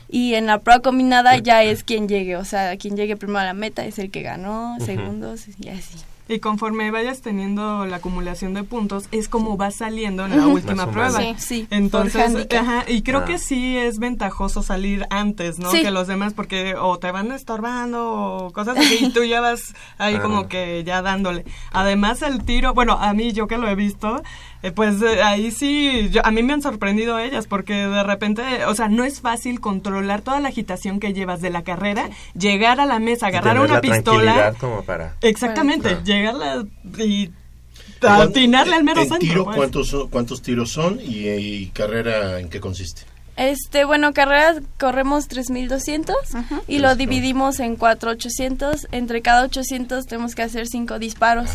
[0.09, 3.45] Y en la prueba combinada ya es quien llegue, o sea, quien llegue primero a
[3.45, 5.97] la meta es el que ganó, segundos y así.
[6.27, 10.89] Y conforme vayas teniendo la acumulación de puntos, es como va saliendo en la última
[10.89, 11.19] prueba.
[11.19, 11.67] Sí, sí.
[11.69, 13.25] Entonces, ajá, y creo ah.
[13.25, 15.71] que sí es ventajoso salir antes, ¿no?
[15.71, 19.75] Que los demás, porque o te van estorbando o cosas así, y tú ya vas
[19.97, 21.45] ahí como que ya dándole.
[21.71, 24.23] Además, el tiro, bueno, a mí, yo que lo he visto,
[24.65, 28.73] eh, pues eh, ahí sí, a mí me han sorprendido ellas, porque de repente, o
[28.73, 32.85] sea, no es fácil controlar toda la agitación que llevas de la carrera, llegar a
[32.85, 34.53] la mesa, agarrar una pistola.
[34.59, 35.17] Como para...
[35.21, 36.65] Exactamente, llegarla
[36.97, 37.29] y
[38.01, 39.19] atinarle al mero centro.
[39.19, 39.57] Tiro, pues.
[39.57, 43.03] ¿cuántos, ¿Cuántos tiros son y carrera en qué consiste?
[43.37, 46.15] Este, bueno, carreras corremos 3200
[46.67, 48.87] y lo dividimos en 4800.
[48.91, 51.49] Entre cada 800 tenemos que hacer 5 disparos.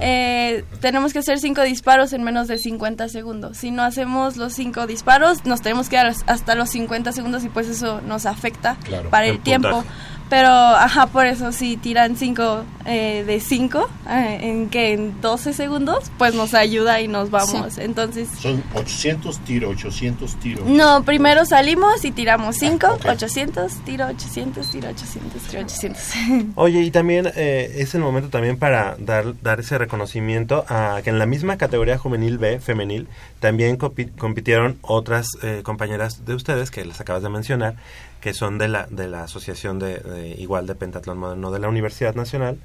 [0.00, 3.58] Eh, tenemos que hacer 5 disparos en menos de 50 segundos.
[3.58, 7.48] Si no hacemos los 5 disparos, nos tenemos que dar hasta los 50 segundos y
[7.48, 8.76] pues eso nos afecta
[9.10, 9.84] para el, tiempo.
[10.30, 15.52] Pero, ajá, por eso si tiran 5 eh, de 5, eh, en que en 12
[15.52, 17.78] segundos, pues nos ayuda y nos vamos.
[17.78, 18.28] Entonces...
[18.38, 20.64] Son 800 tiro, 800 tiro.
[20.66, 26.02] No, primero salimos y tiramos 5, 800, tiro 800, tiro 800, tiro 800.
[26.56, 31.10] Oye, y también eh, es el momento también para dar, dar ese reconocimiento a que
[31.10, 33.08] en la misma categoría juvenil B, femenil,
[33.40, 35.28] también compitieron otras
[35.62, 37.76] compañeras de ustedes, que las acabas de mencionar,
[38.24, 42.14] que son de la, de la Asociación de, igual de Pentatlón Moderno de la Universidad
[42.14, 42.56] Nacional,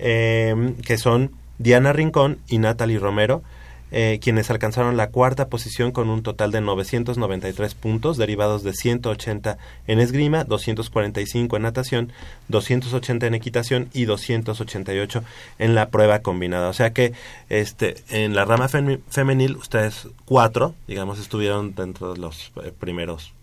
[0.00, 3.44] em, que son Diana Rincón y Natalie Romero,
[3.92, 9.58] eh, quienes alcanzaron la cuarta posición con un total de 993 puntos, derivados de 180
[9.86, 12.12] en esgrima, 245 en natación,
[12.48, 15.22] 280 en equitación y 288
[15.60, 16.68] en la prueba combinada.
[16.68, 17.12] O sea que
[17.48, 23.35] este en la rama femenil ustedes cuatro, digamos, estuvieron dentro de los eh, primeros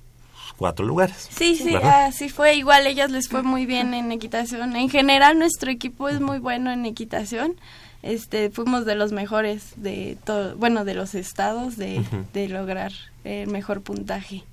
[0.58, 1.30] cuatro lugares.
[1.32, 2.56] Sí, sí, así fue.
[2.56, 4.76] Igual ellas les fue muy bien en equitación.
[4.76, 7.56] En general nuestro equipo es muy bueno en equitación.
[8.02, 12.92] Este, fuimos de los mejores de todo, bueno, de los estados de, de lograr
[13.24, 14.44] el mejor puntaje.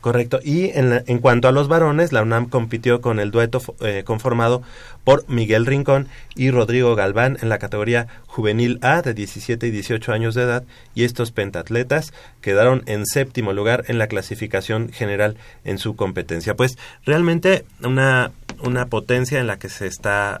[0.00, 0.38] Correcto.
[0.44, 4.62] Y en, en, cuanto a los varones, la UNAM compitió con el dueto eh, conformado
[5.02, 10.12] por Miguel Rincón y Rodrigo Galván en la categoría juvenil A de 17 y 18
[10.12, 15.78] años de edad y estos pentatletas quedaron en séptimo lugar en la clasificación general en
[15.78, 16.54] su competencia.
[16.54, 18.30] Pues realmente una
[18.60, 20.40] una potencia en la que se está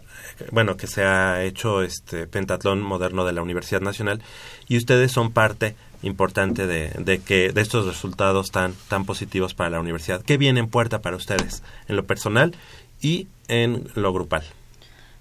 [0.50, 4.20] bueno que se ha hecho este pentatlón moderno de la Universidad Nacional
[4.68, 9.70] y ustedes son parte importante de, de, que de estos resultados tan tan positivos para
[9.70, 10.22] la universidad.
[10.22, 12.54] ¿Qué viene en puerta para ustedes en lo personal
[13.00, 14.44] y en lo grupal?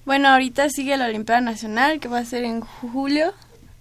[0.05, 3.33] Bueno, ahorita sigue la Olimpiada Nacional que va a ser en julio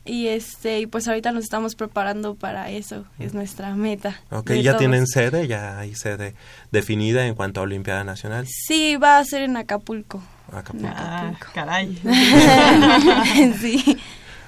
[0.06, 4.20] y este y pues ahorita nos estamos preparando para eso, es nuestra meta.
[4.30, 5.46] Ok, ¿ya tienen sede?
[5.46, 6.34] ¿Ya hay sede
[6.70, 8.46] definida en cuanto a Olimpiada Nacional?
[8.48, 10.22] Sí, va a ser en Acapulco.
[10.52, 10.94] Acapulco.
[10.96, 11.98] Ah, caray.
[13.60, 13.98] sí.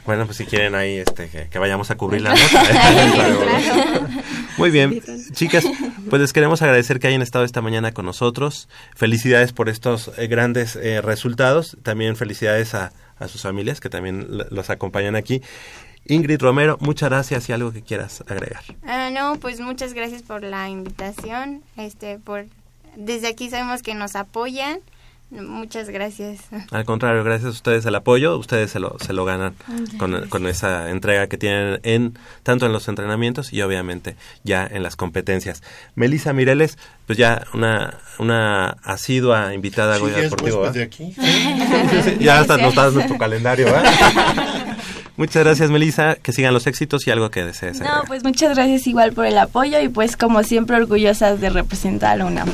[0.09, 2.63] Bueno, pues si quieren ahí este, que, vayamos a cubrir la nota.
[2.71, 4.23] ¿eh?
[4.57, 5.03] Muy bien,
[5.33, 5.67] chicas,
[6.09, 8.71] pues les queremos agradecer que hayan estado esta mañana con nosotros.
[8.97, 11.77] Felicidades por estos eh, grandes eh, resultados.
[11.83, 15.43] También felicidades a, a sus familias que también los acompañan aquí.
[16.07, 18.63] Ingrid Romero, muchas gracias y algo que quieras agregar.
[18.87, 21.63] Ah, no, pues muchas gracias por la invitación.
[21.77, 22.47] Este, por
[22.97, 24.81] desde aquí sabemos que nos apoyan.
[25.31, 26.41] Muchas gracias.
[26.71, 29.55] Al contrario, gracias a ustedes el apoyo, ustedes se lo, se lo ganan
[29.99, 34.83] con, con, esa entrega que tienen en tanto en los entrenamientos y obviamente ya en
[34.83, 35.63] las competencias.
[35.95, 40.71] Melissa Mireles, pues ya una una asidua invitada a Goya Deportivo.
[40.71, 41.15] De aquí.
[42.21, 43.69] ya hasta nos das nuestro calendario.
[45.17, 46.15] Muchas gracias, Melissa.
[46.15, 47.81] Que sigan los éxitos y algo que desees.
[47.81, 52.21] No, pues muchas gracias igual por el apoyo y pues como siempre orgullosas de representar
[52.21, 52.49] a UNAM.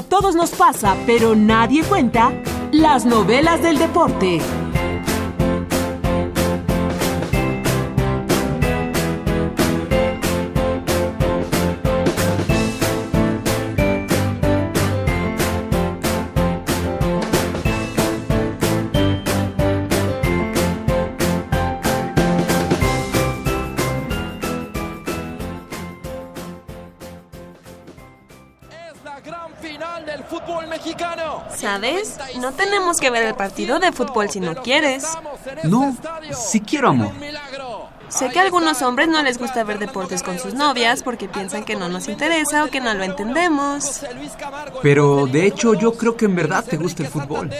[0.00, 2.32] A todos nos pasa, pero nadie cuenta,
[2.72, 4.40] las novelas del deporte.
[31.70, 32.16] ¿Sabes?
[32.40, 35.04] No tenemos que ver el partido de fútbol si no quieres.
[35.62, 35.96] No,
[36.34, 37.12] si quiero, amor.
[38.10, 41.64] Sé que a algunos hombres no les gusta ver deportes con sus novias porque piensan
[41.64, 44.02] que no nos interesa o que no lo entendemos.
[44.82, 47.50] Pero de hecho yo creo que en verdad te gusta el fútbol.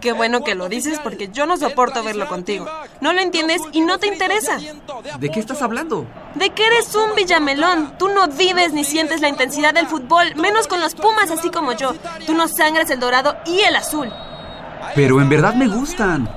[0.00, 2.66] qué bueno que lo dices porque yo no soporto verlo contigo.
[3.00, 4.58] No lo entiendes y no te interesa.
[5.18, 6.06] ¿De qué estás hablando?
[6.34, 7.98] De que eres un villamelón.
[7.98, 11.72] Tú no vives ni sientes la intensidad del fútbol, menos con los Pumas así como
[11.72, 11.94] yo.
[12.26, 14.10] Tú no sangras el dorado y el azul.
[14.94, 16.28] Pero en verdad me gustan.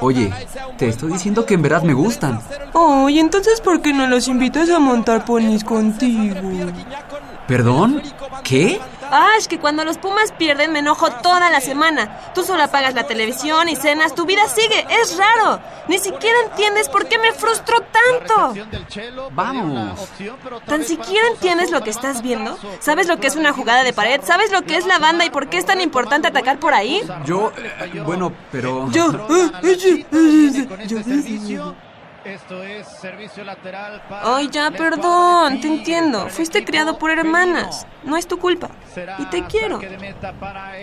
[0.00, 0.32] Oye,
[0.76, 2.40] te estoy diciendo que en verdad me gustan.
[2.72, 6.34] Oye, entonces ¿por qué no los invitas a montar ponis contigo?
[7.46, 8.02] ¿Perdón?
[8.44, 8.80] ¿Qué?
[9.10, 12.32] Ash, que cuando los Pumas pierden me enojo toda la semana.
[12.34, 14.86] Tú solo apagas la televisión y cenas, tu vida sigue.
[14.90, 15.60] Es raro.
[15.88, 18.54] Ni siquiera entiendes por qué me frustro tanto.
[19.32, 20.08] Vamos.
[20.66, 22.56] ¿Tan siquiera entiendes lo que estás viendo?
[22.80, 24.20] ¿Sabes lo que es una jugada de pared?
[24.22, 27.02] ¿Sabes lo que es la banda y por qué es tan importante atacar por ahí?
[27.24, 27.52] Yo,
[28.04, 28.90] bueno, pero...
[28.90, 29.12] Yo...
[32.28, 36.28] Esto es servicio lateral Ay, ya, perdón, te entiendo.
[36.28, 37.86] Fuiste criado por hermanas.
[38.04, 38.68] No es tu culpa.
[39.18, 39.80] Y te quiero.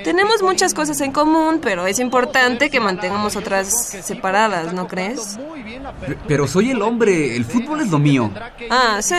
[0.03, 5.37] Tenemos muchas cosas en común, pero es importante que mantengamos otras separadas, ¿no crees?
[6.27, 7.35] Pero soy el hombre.
[7.35, 8.31] El fútbol es lo mío.
[8.69, 9.15] Ah, sí.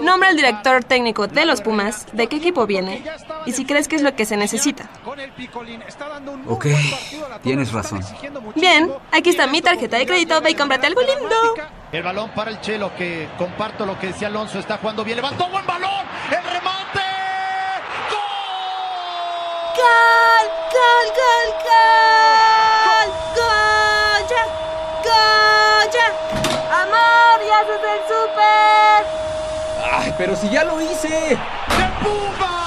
[0.00, 3.02] Nombra al director técnico de los Pumas, de qué equipo viene
[3.46, 4.88] y si crees que es lo que se necesita.
[6.46, 6.66] Ok,
[7.42, 8.00] tienes razón.
[8.54, 10.40] Bien, aquí está mi tarjeta de crédito.
[10.40, 11.47] Ve y cómprate algo lindo.
[11.90, 15.48] El balón para el Chelo, que comparto lo que decía Alonso, está jugando bien, levantó
[15.48, 17.00] buen balón, el remate.
[18.10, 19.72] ¡Gol!
[19.78, 23.08] ¡Gol, gol, gol, gol!
[23.36, 24.20] ¡Gol!
[24.28, 24.44] ¡Ya!
[25.08, 25.86] ¡Gol!
[25.94, 26.06] ¡Ya!
[26.82, 29.00] ¡Amor, ya haces el súper!
[29.94, 31.08] ¡Ay, pero si ya lo hice!
[31.08, 32.57] ¡De Puma!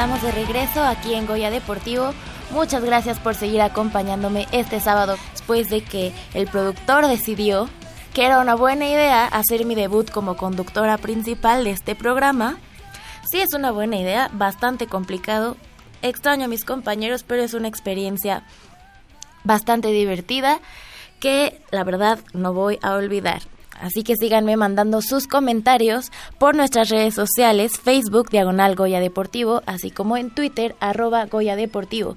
[0.00, 2.14] Estamos de regreso aquí en Goya Deportivo.
[2.52, 7.68] Muchas gracias por seguir acompañándome este sábado después de que el productor decidió
[8.14, 12.56] que era una buena idea hacer mi debut como conductora principal de este programa.
[13.30, 15.58] Sí es una buena idea, bastante complicado.
[16.00, 18.42] Extraño a mis compañeros, pero es una experiencia
[19.44, 20.60] bastante divertida
[21.18, 23.42] que la verdad no voy a olvidar.
[23.80, 29.90] Así que síganme mandando sus comentarios por nuestras redes sociales, Facebook, Diagonal Goya Deportivo, así
[29.90, 32.16] como en Twitter, arroba Goya Deportivo,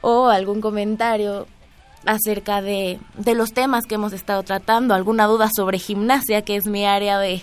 [0.00, 1.46] o algún comentario
[2.04, 6.66] acerca de, de los temas que hemos estado tratando, alguna duda sobre gimnasia, que es
[6.66, 7.42] mi área de,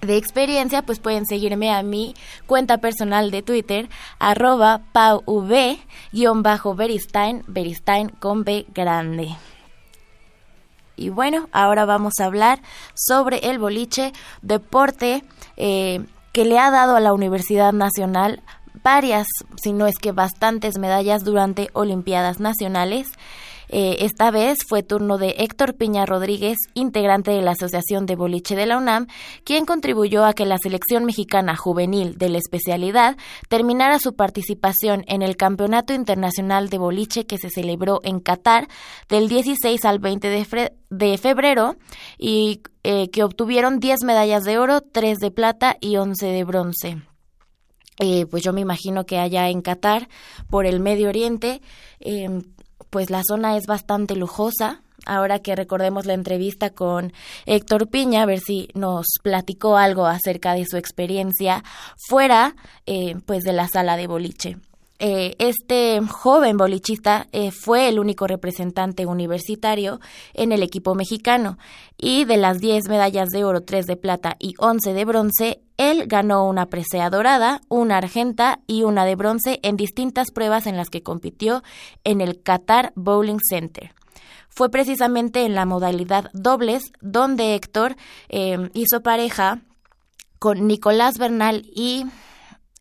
[0.00, 2.16] de experiencia, pues pueden seguirme a mi
[2.46, 9.36] cuenta personal de Twitter, arroba pauv-beristain, beristain con B grande.
[10.96, 12.60] Y bueno, ahora vamos a hablar
[12.94, 15.24] sobre el boliche, deporte
[15.56, 18.42] eh, que le ha dado a la Universidad Nacional
[18.82, 19.26] varias,
[19.56, 23.08] si no es que bastantes medallas durante Olimpiadas Nacionales.
[23.68, 28.56] Eh, esta vez fue turno de Héctor Piña Rodríguez, integrante de la Asociación de Boliche
[28.56, 29.06] de la UNAM,
[29.44, 33.16] quien contribuyó a que la selección mexicana juvenil de la especialidad
[33.48, 38.68] terminara su participación en el Campeonato Internacional de Boliche que se celebró en Qatar
[39.08, 40.28] del 16 al 20
[40.90, 41.76] de, febrero
[42.18, 47.02] y eh, que obtuvieron 10 medallas de oro, 3 de plata y 11 de bronce.
[48.00, 50.08] Eh, pues yo me imagino que allá en Qatar,
[50.50, 51.62] por el Medio Oriente,
[52.00, 52.42] em,
[52.94, 54.80] pues la zona es bastante lujosa.
[55.04, 57.12] Ahora que recordemos la entrevista con
[57.44, 61.64] Héctor Piña, a ver si nos platicó algo acerca de su experiencia
[62.08, 62.54] fuera
[62.86, 64.58] eh, pues de la sala de boliche.
[65.00, 70.00] Eh, este joven bolichista eh, fue el único representante universitario
[70.34, 71.58] en el equipo mexicano
[71.98, 76.04] y de las 10 medallas de oro, 3 de plata y 11 de bronce, él
[76.06, 80.90] ganó una presea dorada, una argenta y una de bronce en distintas pruebas en las
[80.90, 81.64] que compitió
[82.04, 83.92] en el Qatar Bowling Center.
[84.48, 87.96] Fue precisamente en la modalidad dobles donde Héctor
[88.28, 89.62] eh, hizo pareja
[90.38, 92.04] con Nicolás Bernal y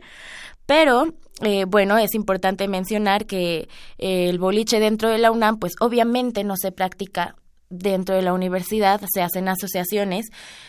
[0.66, 5.74] Pero, eh, bueno, es importante mencionar que eh, el boliche dentro de la UNAM, pues
[5.80, 7.36] obviamente no se practica
[7.70, 10.28] dentro de la universidad se hacen asociaciones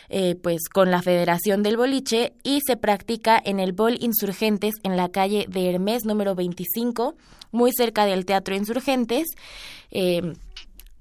[0.08, 4.96] eh, pues con la Federación del Boliche y se practica en el Bol Insurgentes en
[4.96, 7.14] la calle de Hermes número 25
[7.52, 9.28] muy cerca del Teatro Insurgentes
[9.90, 10.34] eh,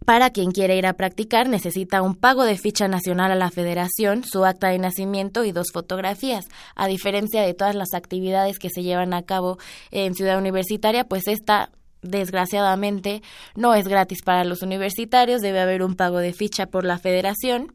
[0.06, 4.24] para quien quiera ir a practicar necesita un pago de ficha nacional a la federación,
[4.24, 6.46] su acta de nacimiento y dos fotografías.
[6.74, 9.60] A diferencia de todas las actividades que se llevan a cabo
[9.92, 11.70] en Ciudad Universitaria, pues esta
[12.02, 13.22] desgraciadamente
[13.56, 17.74] no es gratis para los universitarios, debe haber un pago de ficha por la federación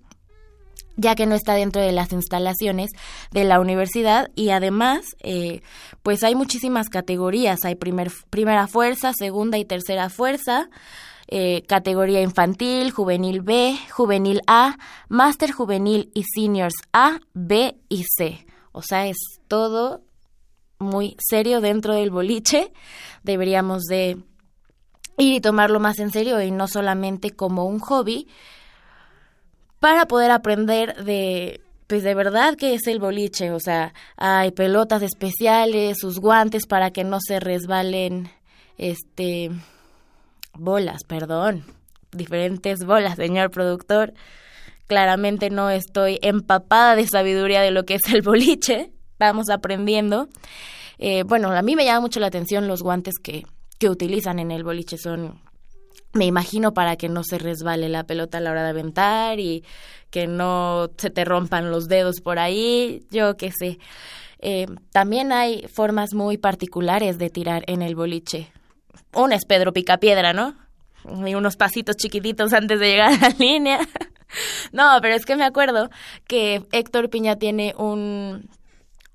[0.96, 2.90] ya que no está dentro de las instalaciones
[3.32, 5.60] de la universidad y además eh,
[6.02, 10.68] pues hay muchísimas categorías hay primer, primera fuerza segunda y tercera fuerza
[11.26, 14.76] eh, categoría infantil juvenil B juvenil A
[15.08, 18.46] máster juvenil y seniors A B y C.
[18.72, 19.16] O sea es
[19.48, 20.02] todo
[20.78, 22.72] muy serio dentro del boliche.
[23.22, 24.18] Deberíamos de
[25.18, 28.28] ir y tomarlo más en serio y no solamente como un hobby
[29.78, 35.02] para poder aprender de pues de verdad que es el boliche, o sea, hay pelotas
[35.02, 38.30] especiales, sus guantes para que no se resbalen
[38.78, 39.50] este
[40.54, 41.64] bolas, perdón,
[42.10, 44.14] diferentes bolas, señor productor.
[44.86, 48.93] Claramente no estoy empapada de sabiduría de lo que es el boliche,
[49.26, 50.28] vamos aprendiendo.
[50.98, 53.44] Eh, bueno, a mí me llama mucho la atención los guantes que,
[53.78, 54.96] que utilizan en el boliche.
[54.98, 55.40] Son,
[56.12, 59.64] me imagino, para que no se resbale la pelota a la hora de aventar y
[60.10, 63.78] que no se te rompan los dedos por ahí, yo qué sé.
[64.38, 68.52] Eh, también hay formas muy particulares de tirar en el boliche.
[69.14, 70.54] Una es Pedro Picapiedra, ¿no?
[71.26, 73.80] Y unos pasitos chiquititos antes de llegar a la línea.
[74.72, 75.90] no, pero es que me acuerdo
[76.26, 78.48] que Héctor Piña tiene un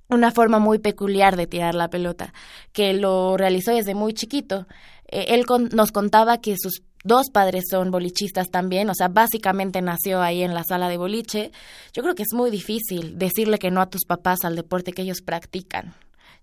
[0.10, 2.34] una forma muy peculiar de tirar la pelota,
[2.74, 4.68] que lo realizó desde muy chiquito.
[5.08, 10.22] Eh, él nos contaba que sus dos padres son bolichistas también, o sea, básicamente nació
[10.22, 11.52] ahí en la sala de boliche.
[11.94, 15.04] Yo creo que es muy difícil decirle que no a tus papás al deporte que
[15.04, 15.94] ellos practican.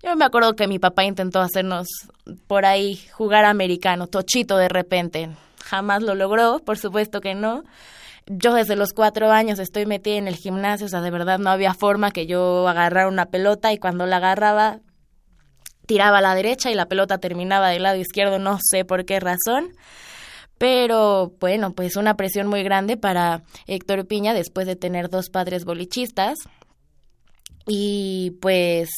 [0.03, 1.89] Yo me acuerdo que mi papá intentó hacernos
[2.47, 5.31] por ahí jugar americano, tochito de repente.
[5.65, 7.65] Jamás lo logró, por supuesto que no.
[8.27, 11.51] Yo desde los cuatro años estoy metida en el gimnasio, o sea, de verdad no
[11.51, 14.81] había forma que yo agarrara una pelota y cuando la agarraba
[15.87, 19.21] tiraba a la derecha y la pelota terminaba del lado izquierdo, no sé por qué
[19.21, 19.73] razón.
[20.59, 25.65] Pero bueno, pues una presión muy grande para Héctor Piña después de tener dos padres
[25.65, 26.39] bolichistas.
[27.67, 28.89] Y pues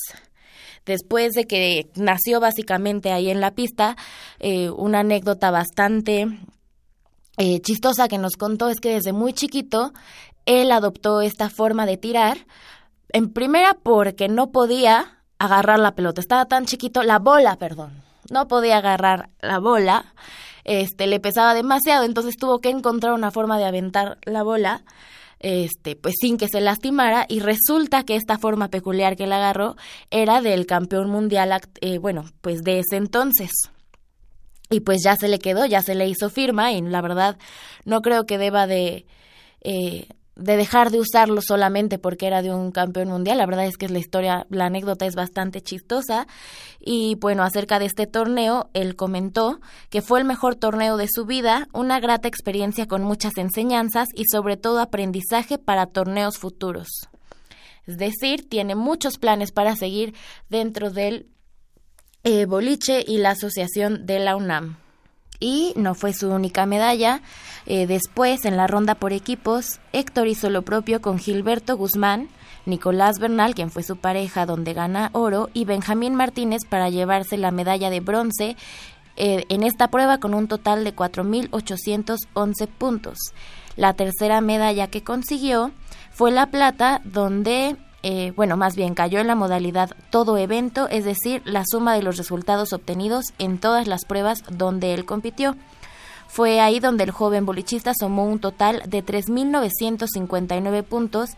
[0.87, 3.97] después de que nació básicamente ahí en la pista,
[4.39, 6.26] eh, una anécdota bastante
[7.39, 9.93] eh, chistosa que nos contó es que desde muy chiquito
[10.45, 12.39] él adoptó esta forma de tirar,
[13.11, 18.49] en primera porque no podía agarrar la pelota, estaba tan chiquito, la bola, perdón, no
[18.49, 20.14] podía agarrar la bola,
[20.64, 24.84] este, le pesaba demasiado, entonces tuvo que encontrar una forma de aventar la bola
[25.41, 29.76] este, pues sin que se lastimara y resulta que esta forma peculiar que él agarró
[30.11, 33.51] era del campeón mundial, eh, bueno, pues de ese entonces.
[34.70, 37.38] Y pues ya se le quedó, ya se le hizo firma y la verdad
[37.84, 39.06] no creo que deba de
[39.62, 40.08] eh,
[40.38, 43.38] de dejar de usarlo solamente porque era de un campeón mundial.
[43.38, 46.26] La verdad es que la historia, la anécdota es bastante chistosa.
[46.78, 49.60] Y bueno, acerca de este torneo, él comentó
[49.90, 54.24] que fue el mejor torneo de su vida, una grata experiencia con muchas enseñanzas y
[54.30, 56.88] sobre todo aprendizaje para torneos futuros.
[57.86, 60.14] Es decir, tiene muchos planes para seguir
[60.48, 61.26] dentro del
[62.31, 64.76] eh, boliche y la asociación de la UNAM
[65.41, 67.22] y no fue su única medalla.
[67.64, 72.29] Eh, después, en la ronda por equipos, Héctor hizo lo propio con Gilberto Guzmán,
[72.66, 77.51] Nicolás Bernal, quien fue su pareja, donde gana oro, y Benjamín Martínez para llevarse la
[77.51, 78.59] medalla de bronce
[79.16, 83.16] eh, en esta prueba con un total de 4.811 puntos.
[83.76, 85.70] La tercera medalla que consiguió
[86.12, 87.79] fue la plata, donde
[88.11, 92.02] eh, bueno, más bien cayó en la modalidad todo evento, es decir, la suma de
[92.02, 95.56] los resultados obtenidos en todas las pruebas donde él compitió.
[96.26, 101.32] Fue ahí donde el joven bolichista sumó un total de 3.959 puntos,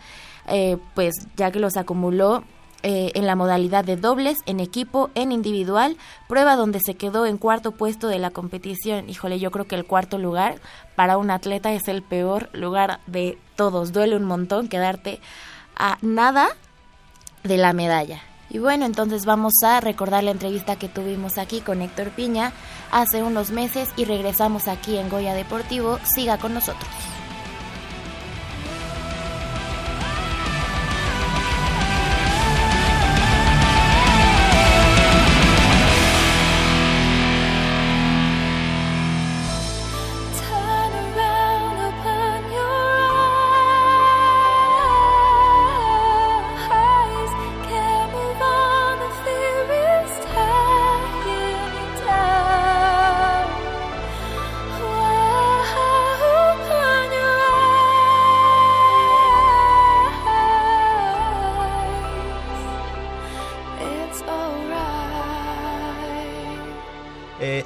[0.46, 2.44] eh, pues ya que los acumuló
[2.84, 5.96] eh, en la modalidad de dobles, en equipo, en individual,
[6.28, 9.10] prueba donde se quedó en cuarto puesto de la competición.
[9.10, 10.60] Híjole, yo creo que el cuarto lugar
[10.94, 13.92] para un atleta es el peor lugar de todos.
[13.92, 15.18] Duele un montón quedarte
[15.80, 16.48] a nada
[17.42, 18.20] de la medalla.
[18.50, 22.52] Y bueno, entonces vamos a recordar la entrevista que tuvimos aquí con Héctor Piña
[22.90, 25.98] hace unos meses y regresamos aquí en Goya Deportivo.
[26.04, 26.88] Siga con nosotros.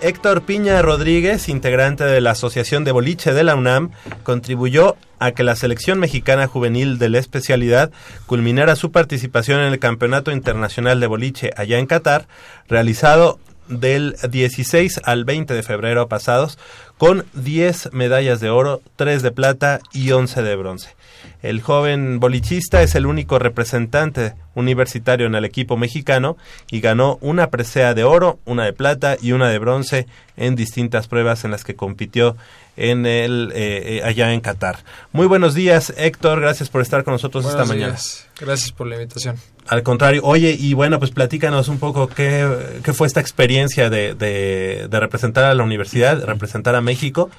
[0.04, 3.90] Héctor Piña Rodríguez, integrante de la Asociación de Boliche de la UNAM,
[4.22, 7.90] contribuyó a que la selección mexicana juvenil de la especialidad
[8.26, 12.28] culminara su participación en el Campeonato Internacional de Boliche allá en Qatar,
[12.68, 13.38] realizado
[13.68, 16.58] del 16 al 20 de febrero pasados,
[16.98, 20.94] con 10 medallas de oro, 3 de plata y 11 de bronce.
[21.42, 26.36] El joven bolichista es el único representante universitario en el equipo mexicano
[26.70, 30.06] y ganó una presea de oro, una de plata y una de bronce
[30.36, 32.36] en distintas pruebas en las que compitió
[32.76, 34.78] en el eh, eh, allá en Qatar.
[35.12, 37.96] Muy buenos días, Héctor, gracias por estar con nosotros esta mañana.
[38.40, 39.36] Gracias por la invitación.
[39.68, 44.14] Al contrario, oye, y bueno, pues platícanos un poco qué, qué fue esta experiencia de,
[44.14, 47.30] de, de, representar a la universidad, representar a México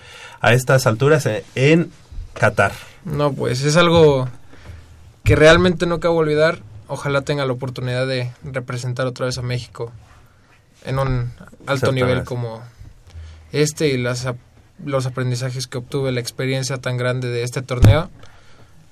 [0.42, 1.92] a estas alturas en
[2.40, 2.74] Qatar.
[3.06, 4.28] No, pues es algo
[5.24, 6.60] que realmente no cabe olvidar.
[6.88, 9.92] Ojalá tenga la oportunidad de representar otra vez a México
[10.86, 11.34] en un
[11.66, 12.62] alto nivel como
[13.52, 14.28] este y las,
[14.84, 18.10] los aprendizajes que obtuve, la experiencia tan grande de este torneo,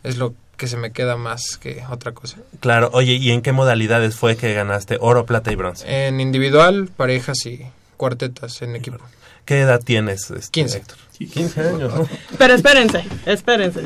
[0.03, 2.37] es lo que se me queda más que otra cosa.
[2.59, 6.07] Claro, oye, ¿y en qué modalidades fue que ganaste oro, plata y bronce?
[6.07, 7.65] En individual, parejas y
[7.97, 8.99] cuartetas en equipo.
[9.45, 10.77] ¿Qué edad tienes, este, 15.
[10.77, 10.97] Héctor?
[11.25, 12.07] 15 años, ¿no?
[12.37, 13.81] Pero espérense, espérense.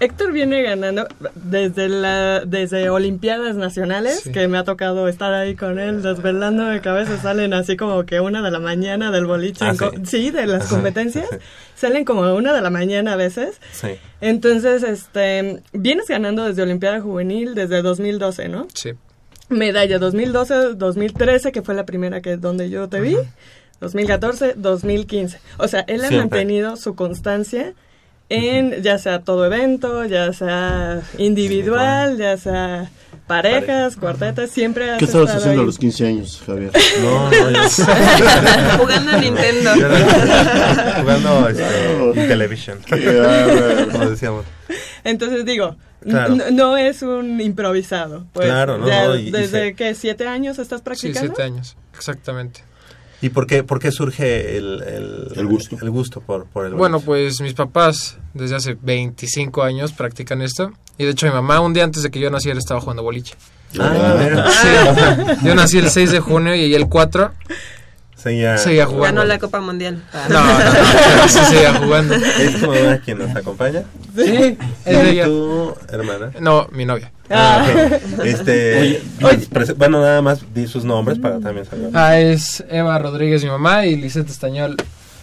[0.00, 5.78] Héctor viene ganando desde la desde Olimpiadas Nacionales, que me ha tocado estar ahí con
[5.78, 9.64] él, desvelando de cabeza, salen así como que una de la mañana del boliche.
[9.64, 9.86] Ah, sí.
[10.04, 10.30] sí.
[10.30, 11.28] de las competencias.
[11.74, 13.60] Salen como a una de la mañana a veces.
[13.72, 13.88] Sí.
[14.20, 18.68] Entonces, este, vienes ganando desde Olimpiada Juvenil desde 2012, ¿no?
[18.72, 18.92] Sí.
[19.48, 23.16] Medalla 2012, 2013, que fue la primera que donde yo te vi.
[23.82, 25.38] 2014, 2015.
[25.58, 26.18] O sea, él ha Siempre.
[26.40, 27.74] mantenido su constancia
[28.30, 32.90] en ya sea todo evento, ya sea individual, ya sea
[33.26, 35.66] parejas, cuartetas, siempre has ¿Qué estabas estado haciendo a ahí.
[35.66, 36.70] los 15 años, Javier?
[37.02, 37.58] No, no, yo-
[38.78, 39.70] Jugando a Nintendo.
[41.00, 42.78] Jugando este, en televisión.
[42.86, 43.88] Qué bárbaro.
[43.90, 44.44] Como decíamos.
[45.04, 46.36] Entonces digo, Claro.
[46.52, 48.26] no es un improvisado.
[48.32, 51.20] Pues, Claro, no, ya no, y- y ¿Desde se- que siete años estás Sí, practicando?
[51.34, 52.62] siete años, exactamente.
[53.22, 55.78] ¿Y por qué, por qué surge el, el, El gusto.
[55.80, 60.72] El gusto por, por el Bueno, pues mis papás desde hace 25 años practican esto.
[60.98, 63.34] Y de hecho mi mamá un día antes de que yo naciera estaba jugando boliche.
[63.78, 64.50] Ah.
[64.60, 67.32] Sí, yo nací el 6 de junio y el 4
[68.22, 69.20] Seguía, seguía jugando.
[69.20, 70.00] Ganó la Copa Mundial.
[70.28, 72.14] No, no, no, sí seguía jugando.
[72.14, 73.82] ¿Es tu mamá quien nos acompaña?
[74.16, 75.24] Sí, es ella.
[75.24, 76.30] ¿Tu hermana?
[76.38, 77.10] No, mi novia.
[77.30, 77.66] Ah,
[78.18, 78.24] ok.
[78.24, 79.02] Este,
[79.50, 81.90] prese- bueno, nada más di sus nombres para también saber.
[81.94, 84.76] Ah, es Eva Rodríguez, mi mamá, y Lisette Estañol.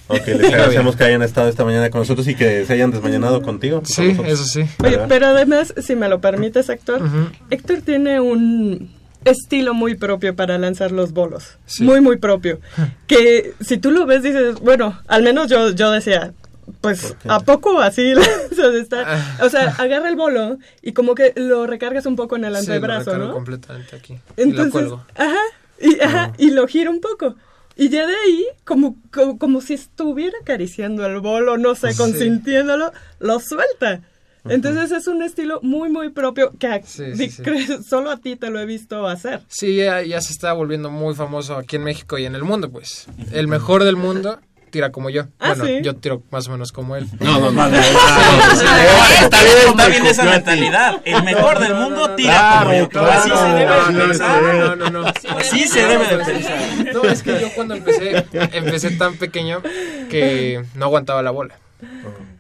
[0.08, 3.42] Ok, les agradecemos que hayan estado esta mañana con nosotros y que se hayan desmañanado
[3.44, 3.82] contigo.
[3.86, 4.66] Sí, eso sí.
[4.84, 7.02] Oye, pero además, si me lo permites, Héctor,
[7.50, 8.90] Héctor tiene un
[9.26, 11.58] estilo muy propio para lanzar los bolos.
[11.66, 11.84] Sí.
[11.84, 12.60] Muy, muy propio.
[13.08, 16.34] Que si tú lo ves, dices, bueno, al menos yo, yo decía,
[16.82, 18.14] pues, ¿a poco así?
[18.80, 19.38] esta?
[19.42, 22.68] O sea, agarra el bolo y como que lo recargas un poco en el Sí,
[22.68, 23.34] lo antebrazo, ¿no?
[23.34, 24.14] completamente aquí.
[24.14, 25.04] y lo Entonces, cuelgo.
[25.16, 25.40] ajá,
[25.82, 27.36] y, ajá, y lo gira un poco.
[27.76, 31.98] Y ya de ahí, como, como, como si estuviera acariciando el bolo, no sé, Sí.
[31.98, 34.02] consintiéndolo, lo suelta.
[34.48, 37.44] Entonces es un estilo muy, muy propio que a- Sí, di- sí, sí.
[37.44, 39.42] cre- solo a ti te lo he visto hacer.
[39.50, 42.70] Sí, ya, ya se está volviendo muy famoso aquí en México y en el mundo,
[42.72, 43.08] pues.
[43.32, 44.40] El mejor del mundo
[44.72, 45.24] tira como yo.
[45.40, 45.80] Ah, bueno, ¿sí?
[45.82, 47.08] yo tiro más o menos como él.
[47.20, 47.76] No, no, no.
[47.76, 51.02] Está bien, está bien esa mentalidad.
[51.06, 52.90] El mejor del mundo tira como yo.
[52.90, 54.44] claro, Así se debe no, de pensar.
[54.44, 55.08] no, no, no.
[55.38, 56.94] Así se debe de pensar.
[56.94, 59.62] No, es que yo cuando empecé, empecé tan pequeño
[60.10, 61.56] que no aguantaba la bola.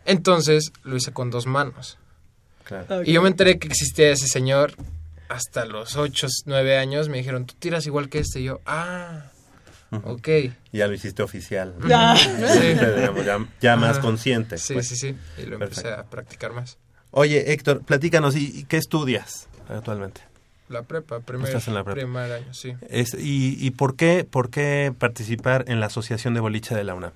[0.09, 1.97] Entonces lo hice con dos manos.
[2.63, 3.03] Claro.
[3.03, 4.73] Y yo me enteré que existía ese señor
[5.27, 7.09] hasta los 8, 9 años.
[7.09, 8.41] Me dijeron, tú tiras igual que este.
[8.41, 9.25] Y yo, ah,
[10.03, 10.27] ok.
[10.71, 11.75] Ya lo hiciste oficial.
[11.91, 12.15] Ah.
[12.17, 12.29] Sí,
[12.59, 12.73] Sí.
[12.73, 14.57] digamos, ya, ya más consciente.
[14.57, 14.87] Sí, pues.
[14.87, 15.15] sí, sí.
[15.37, 16.77] Y lo empecé a practicar más.
[17.11, 20.21] Oye, Héctor, platícanos, ¿y y qué estudias actualmente?
[20.69, 21.95] La prepa, primer, Estás en la prepa.
[22.01, 22.75] primer año, sí.
[22.89, 26.93] Es, y, ¿Y por qué, por qué participar en la Asociación de Boliche de la
[26.93, 27.11] UNAM?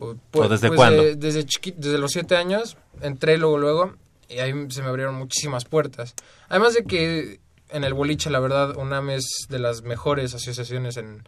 [0.00, 1.02] O, ¿O desde pues, cuándo?
[1.02, 3.94] de- desde, chiqui- desde los siete años entré luego, luego,
[4.28, 6.14] y ahí se me abrieron muchísimas puertas.
[6.48, 7.40] Además de que
[7.70, 11.22] en el boliche, la verdad, UNAM es de las mejores asociaciones en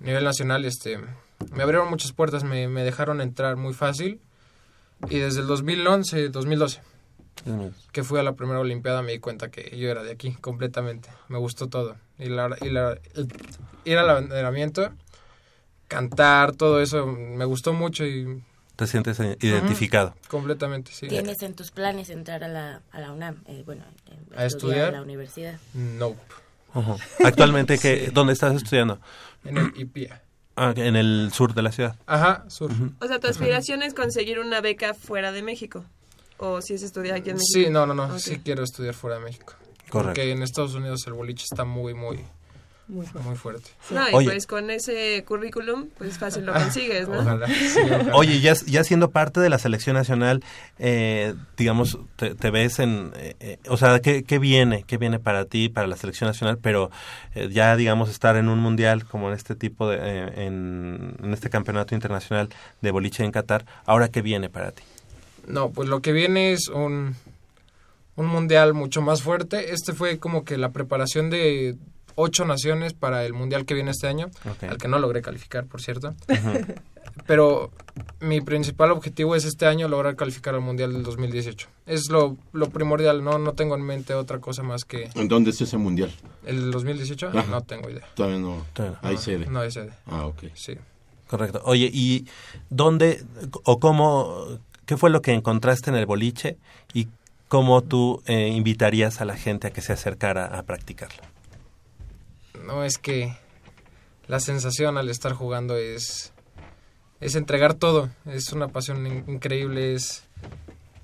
[0.00, 0.64] nivel nacional.
[0.64, 0.98] Este,
[1.52, 4.20] me abrieron muchas puertas, me, me dejaron entrar muy fácil.
[5.08, 6.80] Y desde el 2011, 2012,
[7.92, 11.08] que fui a la primera Olimpiada, me di cuenta que yo era de aquí completamente.
[11.28, 11.96] Me gustó todo.
[12.18, 13.28] Y, la, y la- el-
[13.84, 14.90] ir al abanderamiento,
[15.88, 18.42] cantar, todo eso, me gustó mucho y...
[18.76, 20.14] ¿Te sientes identificado?
[20.28, 21.08] Completamente, sí.
[21.08, 23.42] ¿Tienes en tus planes entrar a la, a la UNAM?
[23.46, 24.90] Eh, bueno, eh, ¿A estudiar?
[24.90, 25.58] a la universidad.
[25.74, 26.20] Nope.
[26.74, 26.96] Ujú.
[27.24, 29.00] Actualmente, ¿qué, ¿dónde estás estudiando?
[29.44, 30.22] En el IPIA.
[30.54, 31.96] Ah, en el sur de la ciudad.
[32.06, 32.70] Ajá, sur.
[33.00, 35.84] O sea, tu aspiración es conseguir una beca fuera de México.
[36.36, 37.52] O si es estudiar aquí en México.
[37.52, 38.04] Sí, no, no, no.
[38.04, 38.18] Ok.
[38.18, 39.54] Sí quiero estudiar fuera de México.
[39.88, 40.14] Correcto.
[40.14, 42.24] Porque en Estados Unidos el boliche está muy, muy,
[42.88, 43.68] Muy muy fuerte.
[43.90, 44.30] No, y Oye.
[44.30, 47.20] pues con ese currículum, pues fácil lo consigues, ¿no?
[47.20, 47.46] Ojalá.
[47.46, 48.16] sí, ojalá.
[48.16, 50.42] Oye, ya, ya siendo parte de la selección nacional,
[50.78, 54.84] eh, digamos, te, te ves en, eh, eh, o sea, ¿qué, ¿qué viene?
[54.86, 56.58] ¿Qué viene para ti, para la selección nacional?
[56.62, 56.90] Pero
[57.34, 61.34] eh, ya, digamos, estar en un mundial como en este tipo de, eh, en, en
[61.34, 62.48] este campeonato internacional
[62.80, 64.82] de boliche en Qatar, ¿ahora qué viene para ti?
[65.46, 67.16] No, pues lo que viene es un,
[68.16, 69.74] un mundial mucho más fuerte.
[69.74, 71.76] Este fue como que la preparación de
[72.20, 74.28] ocho naciones para el mundial que viene este año,
[74.68, 76.14] al que no logré calificar, por cierto.
[77.26, 77.70] Pero
[78.20, 81.68] mi principal objetivo es este año lograr calificar al mundial del 2018.
[81.86, 85.50] Es lo, lo primordial, no, no tengo en mente otra cosa más que ¿En dónde
[85.50, 86.12] es ese mundial?
[86.44, 87.28] el del 2018.
[87.28, 87.44] Ajá.
[87.50, 88.06] No tengo idea.
[88.14, 88.64] Todavía no.
[88.72, 89.46] Todavía Hay No, sede.
[89.46, 89.92] No hay sede.
[90.06, 90.44] Ah, ok.
[90.54, 90.74] Sí.
[91.28, 91.60] Correcto.
[91.64, 92.26] Oye, ¿y
[92.70, 93.24] dónde
[93.64, 94.44] o cómo,
[94.86, 96.56] qué fue lo que encontraste en el boliche
[96.94, 97.08] y
[97.48, 101.22] cómo tú eh, invitarías a la gente a que se acercara a practicarlo?
[102.68, 103.34] No, es que
[104.26, 106.34] la sensación al estar jugando es
[107.18, 110.22] es entregar todo, es una pasión in- increíble, es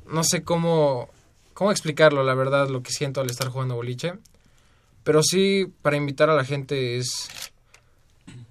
[0.07, 1.09] no sé cómo
[1.55, 4.13] cómo explicarlo, la verdad, lo que siento al estar jugando boliche,
[5.05, 7.31] pero sí para invitar a la gente es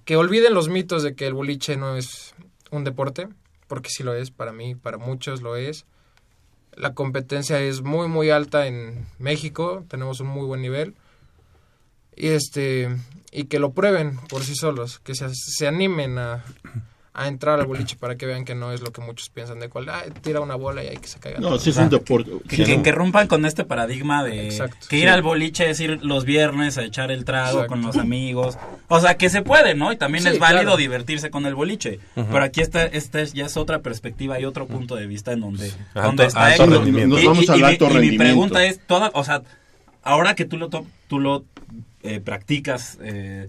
[0.04, 2.34] que olviden los mitos de que el boliche no es
[2.72, 3.28] un deporte,
[3.68, 5.86] porque sí lo es, para mí, para muchos lo es.
[6.74, 10.96] La competencia es muy muy alta en México, tenemos un muy buen nivel
[12.16, 12.88] y este
[13.32, 16.44] y que lo prueben por sí solos que se, se animen a,
[17.12, 19.68] a entrar al boliche para que vean que no es lo que muchos piensan de
[19.68, 21.40] cual, ah, tira una bola y hay que se caiga.
[21.40, 21.58] No, todo".
[21.58, 22.30] sí es un deporte.
[22.48, 24.86] Que, rompan con este paradigma de Exacto.
[24.88, 25.08] que ir Sí.
[25.08, 27.68] al boliche es ir los viernes a echar el trago Exacto.
[27.68, 28.56] con los amigos.
[28.86, 29.92] O sea, que se puede, ¿no?
[29.92, 30.76] Y también Sí, es válido claro.
[30.76, 31.98] divertirse con el boliche.
[32.14, 35.40] Pero aquí está, esta es, ya es otra perspectiva y otro punto de vista en
[35.40, 37.14] donde, Alto- donde está alto rendimiento.
[37.16, 37.62] Nos Y- vamos y- al y
[37.98, 39.42] mi- y mi pregunta es, toda, o sea,
[40.04, 40.68] ahora que tú lo,
[41.08, 41.44] tú lo
[42.04, 43.48] eh, practicas eh,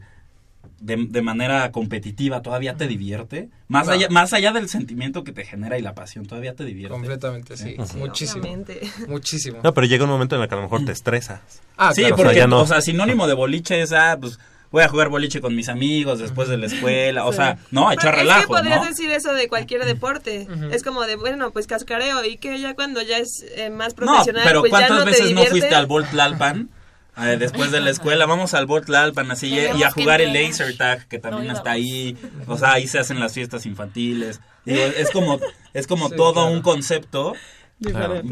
[0.80, 3.50] de, de manera competitiva, ¿todavía te divierte?
[3.68, 3.94] Más, No.
[3.94, 6.92] allá, más allá del sentimiento que te genera y la pasión, ¿todavía te divierte?
[6.94, 7.76] Completamente, sí.
[7.86, 8.42] Sí, muchísimo.
[8.42, 8.82] obviamente.
[9.08, 9.60] Muchísimo.
[9.64, 11.42] No, pero llega un momento en el que a lo mejor te estresas.
[11.78, 12.16] Ah, sí, claro.
[12.18, 14.40] porque, O sea, no- o sea, sinónimo de boliche es, ah, pues,
[14.72, 18.12] voy a jugar boliche con mis amigos después de la escuela, o sea, no, echar
[18.16, 18.88] Pero relajo, Es que podrías ¿no?
[18.88, 20.48] decir eso de cualquier deporte.
[20.72, 24.06] Es como de, bueno, pues cascareo y que ya cuando ya es eh, más No,
[24.06, 26.70] profesional, pero pues ya ¿cuántas no te veces no fuiste al Bolt Lalpan?
[27.18, 30.76] Eh, después de la escuela, vamos al Bolt Lalpan así y- a jugar el laser
[30.78, 32.18] tag que también No está ahí,
[32.48, 34.42] o sea, ahí se hacen las fiestas infantiles.
[34.66, 35.40] Digo, es como
[35.74, 36.52] es como Sí, todo claro.
[36.52, 37.34] un concepto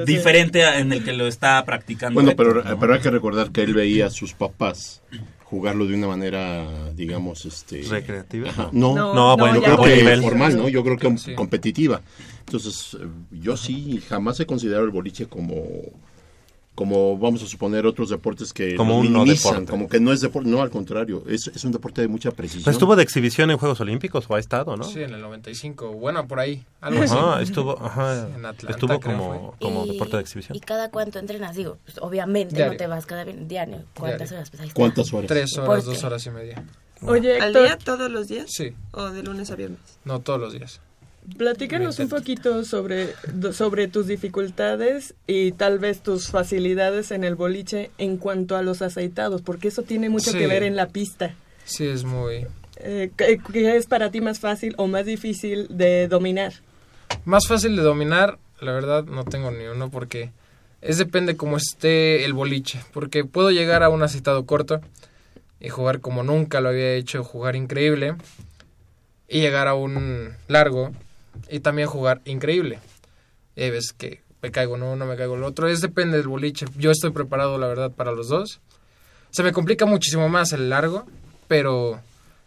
[0.05, 2.22] Diferente, en el que lo está practicando.
[2.22, 2.80] Bueno, pero, ¿no?
[2.80, 5.01] pero hay que recordar que él veía a sus papás
[5.43, 7.84] jugarlo de una manera, digamos, este...
[7.84, 8.49] ¿Recreativa?
[8.49, 8.69] Ajá.
[8.72, 8.95] No.
[8.95, 9.84] No, No, no, bueno, yo creo
[10.15, 10.69] que formal, ¿no?
[10.69, 11.35] Yo creo que Sí.
[11.35, 12.01] competitiva.
[12.45, 15.61] Entonces, eh, yo sí, jamás he considerado el boliche como
[16.76, 19.72] como vamos a suponer otros deportes que Como un no minimizan, deporte.
[19.72, 22.64] como que no es deporte, no, al contrario, es, es un deporte de mucha precisión.
[22.64, 24.84] Pues estuvo de exhibición en Juegos Olímpicos o ha estado, ¿no?
[24.84, 25.91] Sí, en el 95.
[25.94, 26.64] Bueno, por ahí.
[26.82, 27.16] Algo así.
[27.16, 30.56] Ajá, estuvo, ajá, En Atlanta, estuvo como, como Y- deporte de exhibición.
[30.58, 31.56] ¿Y cada cuánto entrenas?
[31.56, 32.74] Digo, pues, obviamente Diario.
[32.74, 33.84] no te vas cada diario.
[33.95, 34.38] ¿Cuántas Diario.
[34.38, 34.50] horas?
[34.50, 34.76] Pues ahí está.
[34.80, 35.28] ¿Cuántas horas?
[35.28, 36.64] Tres horas, ¿Por dos horas y media.
[37.06, 38.45] Oye, ¿Al Héctor, día todos los días?
[38.50, 38.74] Sí.
[38.94, 39.80] ¿O de lunes a viernes?
[40.06, 40.80] No, todos los días.
[41.38, 43.10] Platícanos un poquito sobre,
[43.54, 48.82] sobre tus dificultades y tal vez tus facilidades en el boliche en cuanto a los
[48.82, 50.38] aceitados, porque eso tiene mucho Sí.
[50.38, 51.34] que ver en la pista.
[51.66, 52.45] Sí, es muy...
[52.78, 56.54] Eh, ¿qué, qué es para ti más fácil o más difícil de dominar?
[57.26, 60.32] Más fácil de dominar, la verdad, no tengo ni uno porque
[60.82, 62.82] es depende cómo esté el boliche.
[62.91, 64.82] Porque puedo llegar a un aceitado corto
[65.62, 68.16] y jugar como nunca lo había hecho, jugar increíble.
[69.30, 70.91] Y llegar a un largo
[71.49, 72.80] y también jugar increíble.
[73.55, 75.68] Hay veces que me caigo en uno, me caigo en el otro.
[75.68, 76.65] Es depende del boliche.
[76.77, 78.60] Yo estoy preparado, la verdad, para los dos.
[79.31, 81.05] Se me complica muchísimo más el largo,
[81.47, 81.99] pero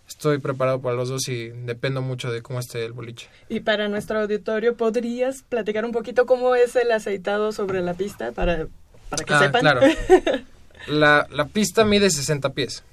[0.09, 3.29] estoy preparado para los dos y dependo mucho de cómo esté el boliche.
[3.49, 8.31] Y para nuestro auditorio, ¿podrías platicar un poquito cómo es el aceitado sobre la pista
[8.33, 8.69] para,
[9.09, 9.61] para que Ah, sepan?
[9.63, 9.81] claro.
[10.89, 12.85] La, la pista mide 60 pies.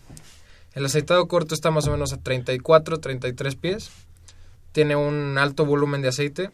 [0.74, 3.92] El aceitado corto está más o menos a 34, 33 pies.
[4.74, 6.52] Tiene un alto volumen de aceite.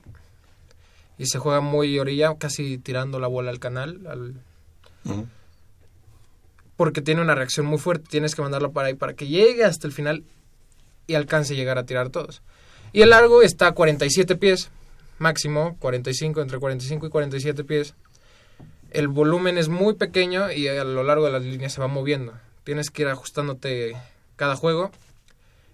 [1.17, 4.05] Y se juega muy orilla, casi tirando la bola al canal.
[4.07, 4.35] al-
[6.77, 8.07] Porque tiene una reacción muy fuerte.
[8.09, 10.23] Tienes que mandarlo para ahí para que llegue hasta el final
[11.07, 12.41] y alcance a llegar a tirar todos.
[12.93, 14.69] Y el largo está a 47 pies.
[15.17, 17.93] Máximo, 45, entre 45 y 47 pies
[18.91, 22.33] el volumen es muy pequeño y a lo largo de las líneas se va moviendo.
[22.63, 23.95] Tienes que ir ajustándote
[24.35, 24.89] cada juego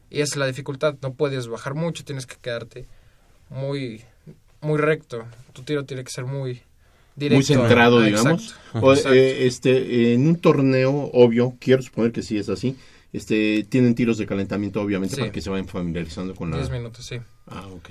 [0.09, 0.95] y esa es la dificultad.
[1.01, 2.85] No puedes bajar mucho, tienes que quedarte
[3.49, 4.03] muy,
[4.61, 5.25] muy recto.
[5.53, 6.61] Tu tiro tiene que ser muy
[7.15, 7.35] directo.
[7.35, 8.43] muy centrado, Ah, digamos.
[8.55, 8.79] exacto.
[8.87, 9.13] O, Exacto.
[9.13, 12.77] eh, este, en un torneo, obvio, quiero suponer que sí es así,
[13.13, 15.21] este, tienen tiros de calentamiento, obviamente, Sí.
[15.21, 16.57] para que se vayan familiarizando con la...
[16.57, 17.17] 10 minutos, sí.
[17.47, 17.89] Ah, ok.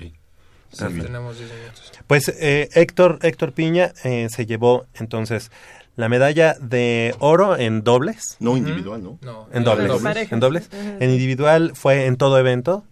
[0.71, 1.91] Sí, tenemos 10 minutos.
[2.05, 5.49] Pues eh, Héctor, Héctor Piña eh, se llevó entonces
[5.95, 8.37] la medalla de oro en dobles.
[8.39, 9.17] No individual, ¿no?
[9.21, 10.31] No, En dobles.
[10.31, 10.69] En dobles.
[10.71, 12.83] En individual fue en todo evento.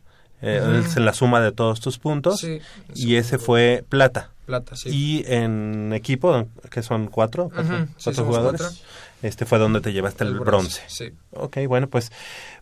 [0.46, 2.42] eh, en la suma de todos tus puntos.
[2.42, 2.60] Sí.
[2.96, 4.32] Y ese fue plata.
[4.46, 4.90] Plata, sí.
[4.90, 8.78] Y en equipo, que son cuatro, cuatro, sí, jugadores, cuatro.
[9.24, 10.82] Este fue donde te llevaste el, El bronce.
[10.82, 11.12] bronce, sí.
[11.32, 12.12] Ok, bueno, pues,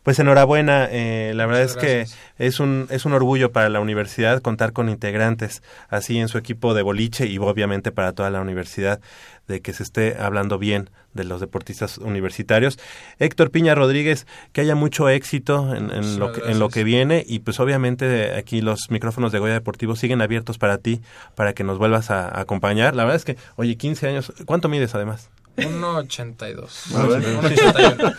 [0.04, 0.88] pues enhorabuena.
[0.90, 4.72] eh, la verdad Muchas es que es un, es un orgullo para la universidad contar
[4.72, 9.02] con integrantes así en su equipo de boliche y obviamente para toda la universidad
[9.48, 12.80] de que se esté hablando bien de los deportistas universitarios.
[13.20, 17.26] Héctor Piña Rodríguez, que haya mucho éxito en, en lo, que, en lo que viene
[17.28, 21.02] y pues obviamente aquí los micrófonos de Goya Deportivo siguen abiertos para ti,
[21.36, 22.96] para que nos vuelvas a, a acompañar.
[22.96, 25.30] La verdad es que, oye, 15 años, ¿cuánto mides además?
[25.58, 26.96] 1.82.
[26.96, 27.22] A ver.
[27.22, 28.16] 1.81.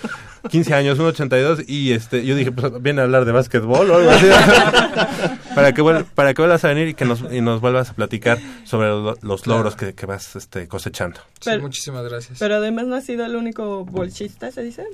[0.51, 4.10] 15 años, 1.82 y este yo dije, pues viene a hablar de básquetbol o algo
[4.10, 4.27] así.
[5.55, 7.94] para que vuel- para que vuelvas a venir y que nos y nos vuelvas a
[7.94, 11.20] platicar sobre lo- los logros que, que vas este cosechando.
[11.40, 12.39] Sí, Pero- muchísimas gracias.
[12.39, 14.85] Pero además no ha sido el único bolchista, ¿se dice?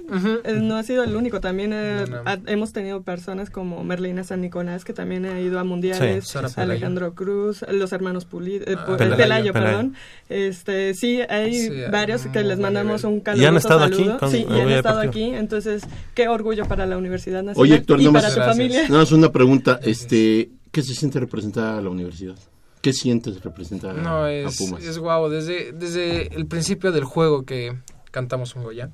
[0.45, 1.41] Eh, No ha sido el único.
[1.41, 2.31] También eh, No, no.
[2.31, 6.25] ha- hemos tenido personas como Merlina San Nicolás, que también ha ido a mundiales.
[6.25, 6.73] Sí, Sara Pelayo.
[6.73, 9.95] Alejandro Cruz, los hermanos Pulido, eh, Ah, Pelayo, Pelayo, perdón.
[10.29, 13.97] Este, sí, hay Sí, varios a que les mandamos un caluroso Y han estado aquí
[13.99, 14.19] saludo.
[14.19, 15.35] con sí, y han estado aquí.
[15.39, 15.85] Entonces,
[16.15, 18.57] qué orgullo para la Universidad Nacional Oye, Héctor, y no para tu Gracias.
[18.57, 18.83] familia.
[18.89, 22.37] Nada más una pregunta, este, ¿Qué se siente representar a la universidad?
[22.83, 24.85] ¿Qué sientes representar no, a es, Pumas?
[24.85, 25.29] es guau.
[25.29, 27.77] Desde, desde el principio del juego que
[28.11, 28.91] cantamos un Goya,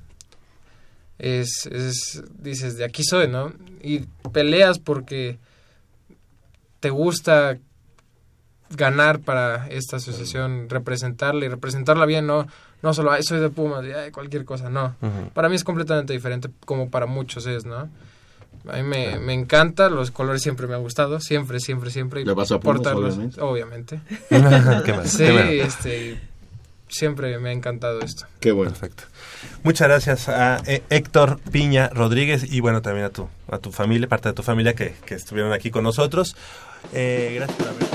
[1.19, 3.53] es, es, dices, de aquí soy, ¿no?
[3.81, 3.99] Y
[4.31, 5.37] peleas porque
[6.79, 7.59] te gusta
[8.69, 12.47] ganar para esta asociación, representarla y representarla bien, no,
[12.85, 14.95] no solo, ay, soy de Pumas, y ay, cualquier cosa, no.
[15.33, 17.89] Para mí es completamente diferente, como para muchos es, ¿no?
[18.67, 22.21] A mí me, me encanta, los colores siempre me han gustado, siempre, siempre, siempre.
[22.21, 23.41] y ¿Le vas a Pumas, obviamente?
[23.41, 23.99] obviamente.
[24.29, 25.49] Qué mal, sí, qué mal.
[25.49, 26.19] este,
[26.87, 28.27] siempre me ha encantado esto.
[28.39, 28.71] Qué bueno.
[28.71, 29.05] Perfecto.
[29.63, 34.07] Muchas gracias a eh, Héctor Piña Rodríguez y bueno, también a tu, a tu familia,
[34.07, 36.35] parte de tu familia que, que estuvieron aquí con nosotros.
[36.93, 37.94] Eh, gracias por haber...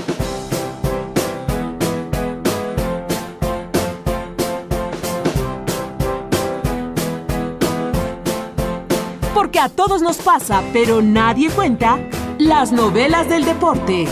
[9.41, 11.97] Porque a todos nos pasa, pero nadie cuenta,
[12.37, 14.05] las novelas del deporte.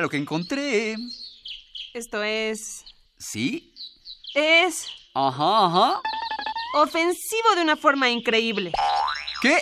[0.00, 0.96] Mira lo que encontré.
[1.92, 2.86] Esto es...
[3.18, 3.74] ¿Sí?
[4.34, 6.00] Es Ajá, ajá.
[6.74, 8.72] ofensivo de una forma increíble.
[9.42, 9.60] ¿Qué?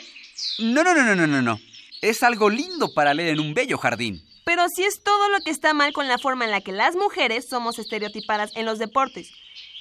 [0.61, 1.61] No, no, no, no, no, no, no.
[2.03, 4.23] Es algo lindo para leer en un bello jardín.
[4.45, 6.95] Pero si es todo lo que está mal con la forma en la que las
[6.95, 9.33] mujeres somos estereotipadas en los deportes.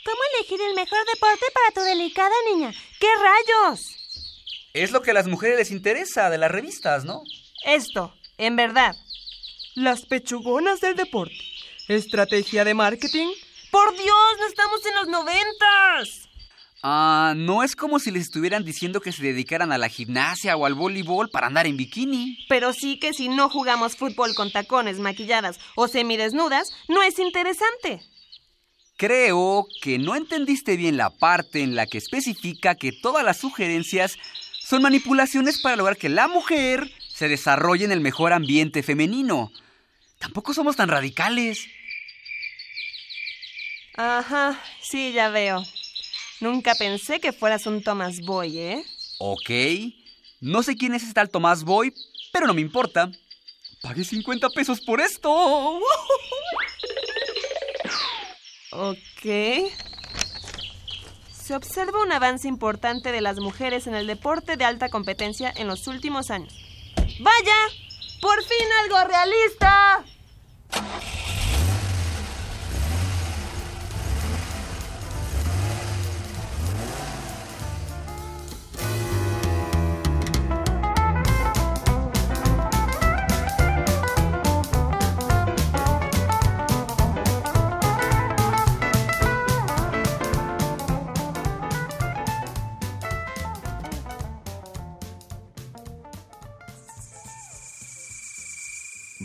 [0.04, 2.74] ¿Cómo elegir el mejor deporte para tu delicada niña?
[3.00, 3.82] ¿Qué rayos?
[4.74, 7.22] Es lo que a las mujeres les interesa de las revistas, ¿no?
[7.64, 8.96] Esto, en verdad.
[9.78, 11.38] Las pechugonas del deporte.
[11.88, 13.28] Estrategia de marketing.
[13.70, 14.36] ¡Por Dios!
[14.40, 16.30] ¡No estamos en los noventas!
[16.82, 20.66] Ah, no es como si les estuvieran diciendo que se dedicaran a la gimnasia o
[20.66, 22.40] al voleibol para andar en bikini.
[22.49, 28.02] Pero sí que si no jugamos fútbol con tacones, maquilladas o semidesnudas, no es interesante.
[28.98, 34.18] Creo que no entendiste bien la parte en la que especifica que todas las sugerencias
[34.60, 39.52] son manipulaciones para lograr que la mujer se desarrolle en el mejor ambiente femenino.
[40.19, 41.68] Tampoco somos tan radicales.
[43.95, 45.64] Ajá, sí, ya veo.
[46.39, 48.85] Nunca pensé que fueras un Thomas Boy, ¿eh?
[49.19, 49.49] Ok.
[50.39, 51.94] No sé quién es este tal Tomás Boy,
[52.31, 53.11] pero no me importa.
[53.81, 55.80] Pagué 50 pesos por esto.
[58.72, 59.72] Ok.
[61.31, 65.68] Se observa un avance importante de las mujeres en el deporte de alta competencia en
[65.68, 66.53] los últimos años.
[67.19, 67.87] ¡Vaya!
[68.22, 70.03] ¡Por fin algo realista!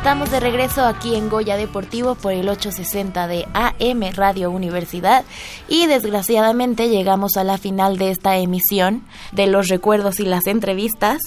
[0.00, 5.26] Estamos de regreso aquí en Goya Deportivo por el 860 de AM Radio Universidad
[5.68, 11.20] y desgraciadamente llegamos a la final de esta emisión de los recuerdos y las entrevistas,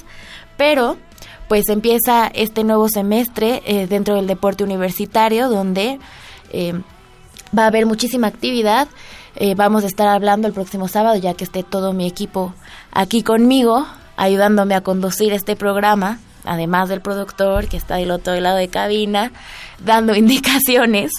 [0.58, 0.98] pero
[1.48, 6.00] pues empieza este nuevo semestre eh, dentro del deporte universitario donde
[6.52, 6.74] eh,
[7.56, 8.88] va a haber muchísima actividad.
[9.36, 12.56] Eh, vamos a estar hablando el próximo sábado ya que esté todo mi equipo
[12.92, 13.86] aquí conmigo
[14.18, 19.32] ayudándome a conducir este programa, además del productor que está del otro lado de cabina
[19.80, 21.12] dando indicaciones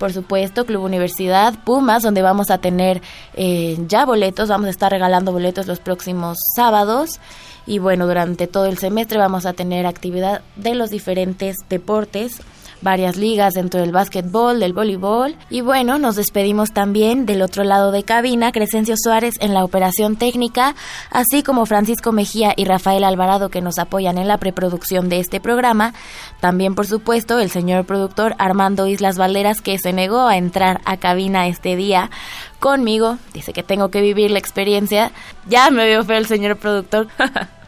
[0.00, 3.02] por supuesto, Club Universidad Pumas, donde vamos a tener
[3.34, 7.20] eh, ya boletos, vamos a estar regalando boletos los próximos sábados.
[7.66, 12.40] Y bueno, durante todo el semestre vamos a tener actividad de los diferentes deportes
[12.82, 15.36] varias ligas dentro del básquetbol, del voleibol.
[15.48, 20.16] Y bueno, nos despedimos también del otro lado de cabina, Crescencio Suárez en la operación
[20.16, 20.74] técnica,
[21.10, 25.40] así como Francisco Mejía y Rafael Alvarado que nos apoyan en la preproducción de este
[25.40, 25.94] programa.
[26.40, 30.96] También, por supuesto, el señor productor Armando Islas Valderas que se negó a entrar a
[30.96, 32.10] cabina este día
[32.58, 33.18] conmigo.
[33.32, 35.12] Dice que tengo que vivir la experiencia.
[35.48, 37.08] Ya me veo feo el señor productor.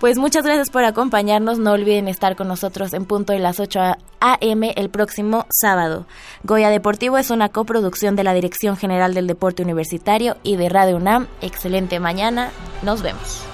[0.00, 1.58] Pues muchas gracias por acompañarnos.
[1.58, 3.80] No olviden estar con nosotros en punto de las 8
[4.20, 4.72] a.m.
[4.74, 6.06] el próximo sábado.
[6.42, 10.96] Goya Deportivo es una coproducción de la Dirección General del Deporte Universitario y de Radio
[10.96, 11.28] UNAM.
[11.42, 12.50] Excelente mañana.
[12.82, 13.44] Nos vemos.